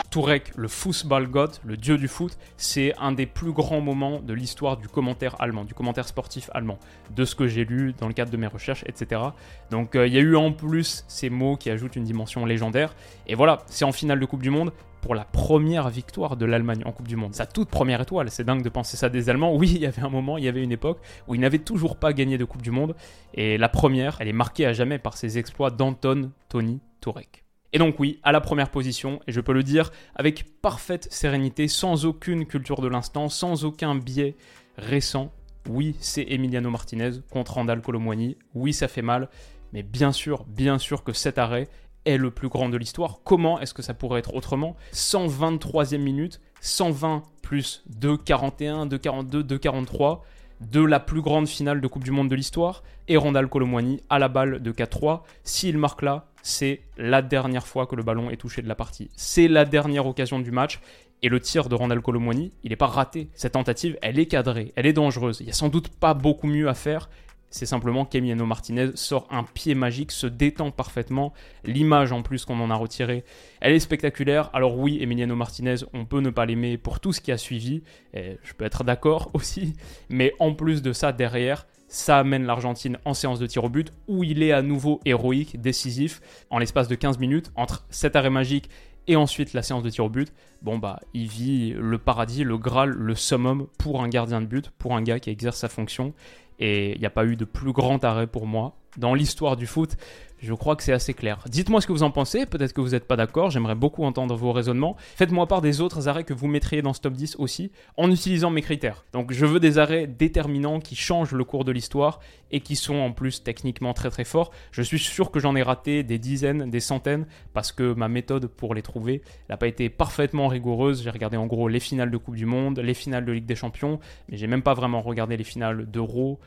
Tourek, 0.10 0.52
le 0.56 0.68
Fußballgott, 0.68 1.62
le 1.64 1.78
dieu 1.78 1.98
du 1.98 2.08
foot, 2.08 2.38
c'est 2.58 2.96
un 2.98 3.12
des 3.12 3.28
plus 3.28 3.52
grands 3.52 3.82
moments 3.82 4.20
de 4.20 4.34
l'histoire 4.34 4.78
du 4.78 4.88
commentaire 4.88 5.40
allemand, 5.40 5.66
du 5.66 5.76
commentaire 5.76 6.08
sportif 6.08 6.50
allemand, 6.56 6.80
de 7.16 7.26
ce 7.26 7.36
que 7.36 7.48
j'ai 7.48 7.64
lu 7.64 7.94
dans 8.00 8.08
le 8.08 8.14
cadre 8.14 8.32
de 8.32 8.38
mes 8.38 8.48
recherches, 8.48 8.84
etc. 8.88 9.22
Donc 9.70 9.96
euh, 9.96 10.08
il 10.08 10.14
y 10.14 10.18
a 10.18 10.22
eu 10.22 10.36
en 10.36 10.52
plus 10.52 11.06
ces 11.08 11.30
mots 11.30 11.58
qui 11.58 11.70
ajoutent 11.70 11.96
une 11.96 12.06
dimension 12.06 12.46
légendaire. 12.46 12.96
Et 13.28 13.36
voilà, 13.36 13.60
c'est 13.68 13.86
en 13.86 13.92
finale 13.92 14.20
de 14.20 14.26
Coupe 14.26 14.42
du 14.42 14.50
Monde 14.50 14.74
pour 15.02 15.14
la 15.14 15.26
première 15.26 15.90
victoire 15.90 16.38
de 16.38 16.46
l'Allemagne 16.46 16.82
en 16.86 16.92
Coupe 16.92 17.08
du 17.08 17.16
Monde. 17.16 17.36
Sa 17.36 17.46
toute 17.46 17.70
première 17.70 18.02
étoile, 18.02 18.32
c'est 18.32 18.44
dingue 18.44 18.64
de 18.64 18.70
penser 18.70 18.98
ça 18.98 19.10
des 19.10 19.30
Allemands. 19.30 19.56
Oui, 19.56 19.72
il 19.76 19.82
y 19.82 19.86
avait 19.86 20.02
un 20.02 20.10
moment, 20.10 20.40
il 20.40 20.44
y 20.44 20.48
avait 20.48 20.64
une 20.64 20.72
époque 20.72 21.00
où 21.28 21.36
ils 21.36 21.42
n'avaient 21.42 21.60
toujours 21.60 21.98
pas 21.98 22.14
gagné 22.14 22.40
de 22.40 22.46
Coupe 22.46 22.64
du 22.64 22.72
Monde. 22.72 22.96
Et 23.36 23.60
la 23.60 23.70
première, 23.70 24.18
elle 24.20 24.28
est 24.28 24.34
marquée 24.34 24.66
à 24.66 24.74
jamais 24.74 24.98
par 24.98 25.16
ses 25.16 25.38
exploits 25.38 25.70
d'Anton 25.70 26.32
Tony 26.50 26.80
Tourek. 27.00 27.44
Et 27.72 27.78
donc 27.78 28.00
oui, 28.00 28.20
à 28.24 28.32
la 28.32 28.42
première 28.42 28.72
position, 28.72 29.20
et 29.28 29.32
je 29.32 29.42
peux 29.42 29.54
le 29.54 29.64
dire 29.64 29.92
avec 30.16 30.60
parfaite 30.62 31.08
sérénité, 31.12 31.68
sans 31.68 32.06
aucune 32.06 32.46
culture 32.46 32.82
de 32.82 32.88
l'instant, 32.88 33.30
sans 33.30 33.64
aucun 33.64 33.96
biais 33.96 34.36
récent, 34.78 35.32
oui, 35.68 35.96
c'est 36.00 36.26
Emiliano 36.30 36.70
Martinez 36.72 37.12
contre 37.30 37.54
Randall 37.54 37.82
Colomwani, 37.82 38.38
oui, 38.56 38.74
ça 38.74 38.88
fait 38.88 39.04
mal, 39.04 39.30
mais 39.72 39.84
bien 39.84 40.12
sûr, 40.12 40.46
bien 40.46 40.80
sûr 40.80 41.04
que 41.04 41.14
cet 41.14 41.38
arrêt 41.38 41.68
est 42.06 42.18
le 42.18 42.32
plus 42.32 42.50
grand 42.50 42.70
de 42.70 42.78
l'histoire. 42.78 43.20
Comment 43.24 43.60
est-ce 43.60 43.74
que 43.74 43.84
ça 43.84 43.94
pourrait 43.94 44.20
être 44.20 44.34
autrement? 44.34 44.76
123e 44.94 45.98
minute, 45.98 46.42
120 46.62 47.24
plus 47.44 47.84
2,41, 48.00 48.90
2,42, 48.90 49.44
2,43 49.44 50.22
de 50.62 50.82
la 50.84 51.00
plus 51.00 51.22
grande 51.22 51.48
finale 51.48 51.82
de 51.82 51.88
Coupe 51.88 52.04
du 52.04 52.12
Monde 52.12 52.30
de 52.30 52.36
l'histoire, 52.36 52.84
et 53.08 53.18
Randall 53.18 53.48
Colomwani 53.48 54.02
à 54.10 54.18
la 54.18 54.28
balle 54.28 54.62
de 54.62 54.72
4-3. 54.72 55.22
S'il 55.44 55.78
marque 55.78 56.02
là, 56.02 56.29
c'est 56.42 56.82
la 56.98 57.22
dernière 57.22 57.68
fois 57.68 57.86
que 57.86 57.96
le 57.96 58.04
ballon 58.04 58.30
est 58.30 58.38
touché 58.38 58.62
de 58.62 58.68
la 58.68 58.76
partie. 58.76 59.10
C'est 59.16 59.48
la 59.48 59.66
dernière 59.66 60.06
occasion 60.06 60.40
du 60.40 60.52
match. 60.52 60.80
Et 61.22 61.28
le 61.28 61.42
tir 61.42 61.68
de 61.68 61.76
Randall 61.76 62.02
Colomwani, 62.02 62.54
il 62.64 62.70
n'est 62.70 62.78
pas 62.78 62.88
raté. 62.88 63.28
Cette 63.34 63.52
tentative, 63.52 63.98
elle 64.02 64.20
est 64.20 64.28
cadrée, 64.28 64.72
elle 64.78 64.86
est 64.86 64.94
dangereuse. 64.94 65.42
Il 65.42 65.48
n'y 65.48 65.52
a 65.52 65.54
sans 65.54 65.68
doute 65.68 65.90
pas 65.90 66.14
beaucoup 66.14 66.48
mieux 66.48 66.70
à 66.70 66.74
faire. 66.74 67.10
C'est 67.50 67.66
simplement 67.66 68.06
qu'Emiliano 68.06 68.46
Martinez 68.46 68.92
sort 68.94 69.28
un 69.32 69.44
pied 69.44 69.74
magique, 69.74 70.12
se 70.12 70.28
détend 70.28 70.72
parfaitement. 70.72 71.34
L'image 71.66 72.12
en 72.12 72.22
plus 72.22 72.46
qu'on 72.46 72.60
en 72.60 72.70
a 72.70 72.76
retirée, 72.76 73.26
elle 73.60 73.74
est 73.74 73.80
spectaculaire. 73.80 74.50
Alors 74.54 74.78
oui, 74.78 75.00
Emiliano 75.02 75.36
Martinez, 75.36 75.78
on 75.94 76.06
peut 76.06 76.22
ne 76.22 76.30
pas 76.30 76.46
l'aimer 76.46 76.78
pour 76.78 77.00
tout 77.00 77.12
ce 77.12 77.22
qui 77.22 77.32
a 77.32 77.38
suivi. 77.38 77.82
Je 78.14 78.54
peux 78.58 78.66
être 78.66 78.84
d'accord 78.84 79.32
aussi. 79.34 79.74
Mais 80.10 80.34
en 80.40 80.54
plus 80.54 80.82
de 80.82 80.94
ça, 80.94 81.12
derrière, 81.12 81.66
ça 81.90 82.20
amène 82.20 82.46
l'Argentine 82.46 82.98
en 83.04 83.14
séance 83.14 83.40
de 83.40 83.48
tir 83.48 83.64
au 83.64 83.70
but 83.70 83.92
où 84.08 84.24
il 84.24 84.42
est 84.44 84.54
à 84.54 84.62
nouveau 84.62 85.02
héroïque, 85.06 85.60
décisif, 85.60 86.22
en 86.50 86.60
l'espace 86.60 86.88
de 86.88 86.96
15 86.96 87.20
minutes, 87.20 87.52
entre 87.56 87.86
cet 87.90 88.16
arrêt 88.16 88.30
magique 88.30 88.70
et 89.08 89.16
ensuite 89.16 89.54
la 89.54 89.64
séance 89.64 89.84
de 89.84 89.90
tir 89.90 90.06
au 90.06 90.10
but. 90.10 90.32
Bon 90.62 90.78
bah, 90.78 91.00
il 91.14 91.28
vit 91.28 91.74
le 91.74 91.98
paradis, 91.98 92.44
le 92.44 92.58
Graal, 92.58 92.92
le 92.92 93.16
summum 93.16 93.68
pour 93.78 94.04
un 94.04 94.08
gardien 94.08 94.40
de 94.40 94.46
but, 94.46 94.70
pour 94.70 94.96
un 94.96 95.02
gars 95.02 95.20
qui 95.20 95.32
exerce 95.32 95.58
sa 95.58 95.68
fonction. 95.68 96.14
Et 96.60 96.94
il 96.94 97.00
n'y 97.00 97.06
a 97.06 97.10
pas 97.10 97.26
eu 97.26 97.36
de 97.36 97.46
plus 97.46 97.72
grand 97.72 98.04
arrêt 98.04 98.28
pour 98.28 98.46
moi 98.46 98.76
dans 98.98 99.14
l'histoire 99.14 99.56
du 99.56 99.68
foot. 99.68 99.96
Je 100.42 100.54
crois 100.54 100.78
que 100.78 100.84
c'est 100.84 100.94
assez 100.94 101.14
clair. 101.14 101.44
Dites-moi 101.50 101.82
ce 101.82 101.88
que 101.88 101.92
vous 101.92 102.04
en 102.04 102.12
pensez, 102.12 102.46
peut-être 102.46 102.72
que 102.72 102.80
vous 102.80 102.92
n'êtes 102.92 103.06
pas 103.06 103.18
d'accord, 103.18 103.50
j'aimerais 103.50 103.76
beaucoup 103.76 104.06
entendre 104.06 104.36
vos 104.36 104.54
raisonnements. 104.54 104.96
Faites-moi 105.16 105.48
part 105.48 105.62
des 105.62 105.82
autres 105.82 106.08
arrêts 106.08 106.24
que 106.24 106.34
vous 106.34 106.48
mettriez 106.48 106.82
dans 106.82 106.94
ce 106.94 107.02
top 107.02 107.14
10 107.14 107.36
aussi, 107.40 107.72
en 107.98 108.10
utilisant 108.10 108.50
mes 108.50 108.62
critères. 108.62 109.04
Donc 109.12 109.34
je 109.34 109.46
veux 109.46 109.60
des 109.60 109.80
arrêts 109.80 110.08
déterminants 110.08 110.80
qui 110.80 110.96
changent 110.96 111.34
le 111.34 111.44
cours 111.44 111.66
de 111.66 111.74
l'histoire 111.74 112.22
et 112.52 112.62
qui 112.62 112.78
sont 112.78 112.96
en 112.96 113.12
plus 113.12 113.44
techniquement 113.44 113.94
très 113.94 114.10
très 114.10 114.24
forts. 114.24 114.52
Je 114.72 114.82
suis 114.82 114.98
sûr 114.98 115.30
que 115.30 115.42
j'en 115.42 115.58
ai 115.58 115.62
raté 115.62 116.04
des 116.04 116.20
dizaines, 116.20 116.70
des 116.70 116.80
centaines, 116.80 117.28
parce 117.54 117.74
que 117.74 117.94
ma 117.94 118.08
méthode 118.08 118.48
pour 118.48 118.74
les 118.74 118.82
trouver 118.82 119.22
n'a 119.50 119.58
pas 119.58 119.68
été 119.68 119.90
parfaitement 119.90 120.48
rigoureuse. 120.48 121.04
J'ai 121.04 121.10
regardé 121.10 121.36
en 121.36 121.48
gros 121.48 121.68
les 121.68 121.82
finales 121.82 122.12
de 122.12 122.18
Coupe 122.18 122.38
du 122.38 122.46
Monde, 122.46 122.80
les 122.80 122.94
finales 122.94 123.26
de 123.26 123.34
Ligue 123.34 123.46
des 123.46 123.56
Champions, 123.56 124.00
mais 124.30 124.38
j'ai 124.38 124.48
même 124.48 124.64
pas 124.64 124.74
vraiment 124.74 125.02
regardé 125.02 125.36
les 125.36 125.44
finales 125.44 125.86
d'Euro, 125.86 126.40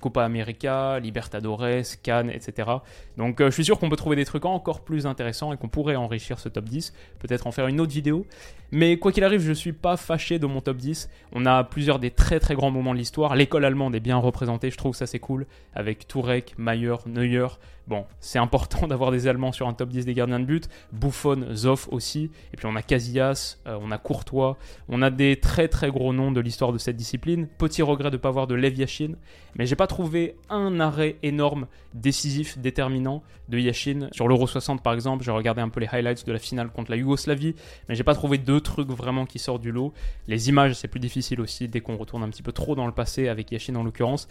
Copa 0.00 0.24
América, 0.24 0.98
Libertadores, 1.00 1.96
Cannes, 2.02 2.30
etc. 2.30 2.68
Donc 3.16 3.40
euh, 3.40 3.46
je 3.46 3.50
suis 3.52 3.64
sûr 3.64 3.78
qu'on 3.78 3.88
peut 3.88 3.96
trouver 3.96 4.16
des 4.16 4.24
trucs 4.24 4.44
encore 4.44 4.80
plus 4.80 5.06
intéressants 5.06 5.52
et 5.52 5.56
qu'on 5.56 5.68
pourrait 5.68 5.96
enrichir 5.96 6.38
ce 6.38 6.48
top 6.48 6.64
10, 6.64 6.92
peut-être 7.18 7.46
en 7.46 7.52
faire 7.52 7.66
une 7.66 7.80
autre 7.80 7.92
vidéo. 7.92 8.26
Mais 8.72 8.98
quoi 8.98 9.12
qu'il 9.12 9.24
arrive, 9.24 9.40
je 9.40 9.52
suis 9.52 9.72
pas 9.72 9.96
fâché 9.96 10.38
de 10.38 10.46
mon 10.46 10.60
top 10.60 10.76
10. 10.76 11.10
On 11.32 11.46
a 11.46 11.64
plusieurs 11.64 11.98
des 11.98 12.10
très 12.10 12.40
très 12.40 12.54
grands 12.54 12.70
moments 12.70 12.92
de 12.92 12.98
l'histoire. 12.98 13.34
L'école 13.34 13.64
allemande 13.64 13.94
est 13.94 14.00
bien 14.00 14.16
représentée, 14.16 14.70
je 14.70 14.76
trouve 14.76 14.94
ça 14.94 15.06
c'est 15.06 15.18
cool, 15.18 15.46
avec 15.74 16.06
Tourek, 16.06 16.54
Mayer, 16.58 16.96
Neuer. 17.06 17.48
Bon, 17.90 18.06
c'est 18.20 18.38
important 18.38 18.86
d'avoir 18.86 19.10
des 19.10 19.26
Allemands 19.26 19.50
sur 19.50 19.66
un 19.66 19.72
top 19.72 19.88
10 19.88 20.06
des 20.06 20.14
gardiens 20.14 20.38
de 20.38 20.44
but. 20.44 20.68
Buffon, 20.92 21.48
Zoff 21.54 21.88
aussi. 21.90 22.30
Et 22.54 22.56
puis 22.56 22.66
on 22.66 22.76
a 22.76 22.82
Casillas, 22.82 23.58
euh, 23.66 23.76
on 23.82 23.90
a 23.90 23.98
Courtois. 23.98 24.58
On 24.88 25.02
a 25.02 25.10
des 25.10 25.40
très 25.40 25.66
très 25.66 25.90
gros 25.90 26.12
noms 26.12 26.30
de 26.30 26.40
l'histoire 26.40 26.72
de 26.72 26.78
cette 26.78 26.94
discipline. 26.94 27.48
Petit 27.58 27.82
regret 27.82 28.10
de 28.10 28.16
ne 28.16 28.20
pas 28.20 28.28
avoir 28.28 28.46
de 28.46 28.54
Lev 28.54 28.78
Yashin. 28.78 29.16
Mais 29.56 29.66
j'ai 29.66 29.74
pas 29.74 29.88
trouvé 29.88 30.36
un 30.50 30.78
arrêt 30.78 31.16
énorme, 31.24 31.66
décisif, 31.92 32.58
déterminant 32.58 33.24
de 33.48 33.58
Yashin. 33.58 34.08
Sur 34.12 34.28
l'Euro 34.28 34.46
60 34.46 34.84
par 34.84 34.94
exemple, 34.94 35.24
j'ai 35.24 35.32
regardé 35.32 35.60
un 35.60 35.68
peu 35.68 35.80
les 35.80 35.88
highlights 35.88 36.24
de 36.24 36.32
la 36.32 36.38
finale 36.38 36.70
contre 36.70 36.92
la 36.92 36.96
Yougoslavie. 36.96 37.56
Mais 37.88 37.96
j'ai 37.96 38.04
pas 38.04 38.14
trouvé 38.14 38.38
deux 38.38 38.60
trucs 38.60 38.90
vraiment 38.90 39.26
qui 39.26 39.40
sortent 39.40 39.62
du 39.62 39.72
lot. 39.72 39.92
Les 40.28 40.48
images, 40.48 40.74
c'est 40.74 40.86
plus 40.86 41.00
difficile 41.00 41.40
aussi 41.40 41.66
dès 41.66 41.80
qu'on 41.80 41.96
retourne 41.96 42.22
un 42.22 42.28
petit 42.28 42.44
peu 42.44 42.52
trop 42.52 42.76
dans 42.76 42.86
le 42.86 42.92
passé, 42.92 43.26
avec 43.26 43.50
Yashin 43.50 43.74
en 43.74 43.82
l'occurrence. 43.82 44.28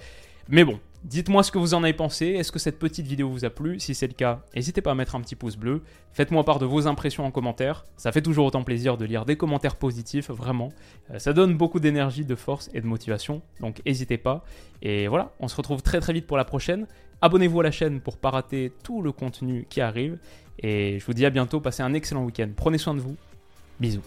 Mais 0.52 0.64
bon, 0.64 0.80
dites-moi 1.04 1.44
ce 1.44 1.52
que 1.52 1.60
vous 1.60 1.76
en 1.76 1.84
avez 1.84 1.94
pensé. 1.94 2.26
Est-ce 2.26 2.52
que 2.52 2.58
cette 2.58 2.80
petite 2.80 3.06
vidéo 3.06 3.30
vous 3.30 3.46
a 3.46 3.52
plu? 3.52 3.80
Si 3.80 3.94
c'est 3.94 4.08
le 4.08 4.14
cas, 4.14 4.42
n'hésitez 4.56 4.82
pas 4.82 4.90
à 4.90 4.96
mettre 4.96 5.14
un 5.16 5.22
petit 5.22 5.36
pouce 5.36 5.56
bleu. 5.56 5.84
Faites-moi 6.12 6.44
part 6.44 6.58
de 6.58 6.66
vos 6.66 6.88
impressions 6.88 7.24
en 7.24 7.30
commentaire. 7.30 7.86
Ça 7.98 8.12
fait 8.12 8.24
toujours 8.24 8.48
autant 8.48 8.64
plaisir 8.64 8.98
de 8.98 9.06
lire 9.06 9.26
des 9.26 9.36
commentaires 9.36 9.76
positifs, 9.76 10.32
vraiment. 10.32 10.74
Euh, 11.12 11.20
ça 11.20 11.34
donne 11.34 11.56
beaucoup 11.56 11.80
d'énergie, 11.80 12.26
de 12.26 12.34
force 12.34 12.72
et 12.74 12.82
de 12.82 12.88
motivation. 12.88 13.44
Donc 13.60 13.84
n'hésitez 13.86 14.18
pas. 14.18 14.44
Et 14.82 15.08
voilà, 15.08 15.34
on 15.40 15.48
se 15.48 15.56
retrouve 15.56 15.84
très 15.84 16.00
très 16.00 16.14
vite 16.14 16.26
pour 16.26 16.38
la 16.38 16.46
prochaine. 16.46 16.88
Abonnez-vous 17.22 17.60
à 17.60 17.64
la 17.64 17.72
chaîne 17.72 18.02
pour 18.02 18.18
pas 18.18 18.32
rater 18.32 18.74
tout 18.84 19.04
le 19.04 19.12
contenu 19.12 19.68
qui 19.70 19.82
arrive. 19.82 20.18
Et 20.58 20.98
je 20.98 21.06
vous 21.06 21.14
dis 21.14 21.28
à 21.28 21.30
bientôt, 21.30 21.60
passez 21.60 21.84
un 21.84 21.94
excellent 21.94 22.26
week-end. 22.26 22.50
Prenez 22.56 22.80
soin 22.80 22.96
de 22.96 23.02
vous. 23.02 23.16
Bisous. 23.80 24.02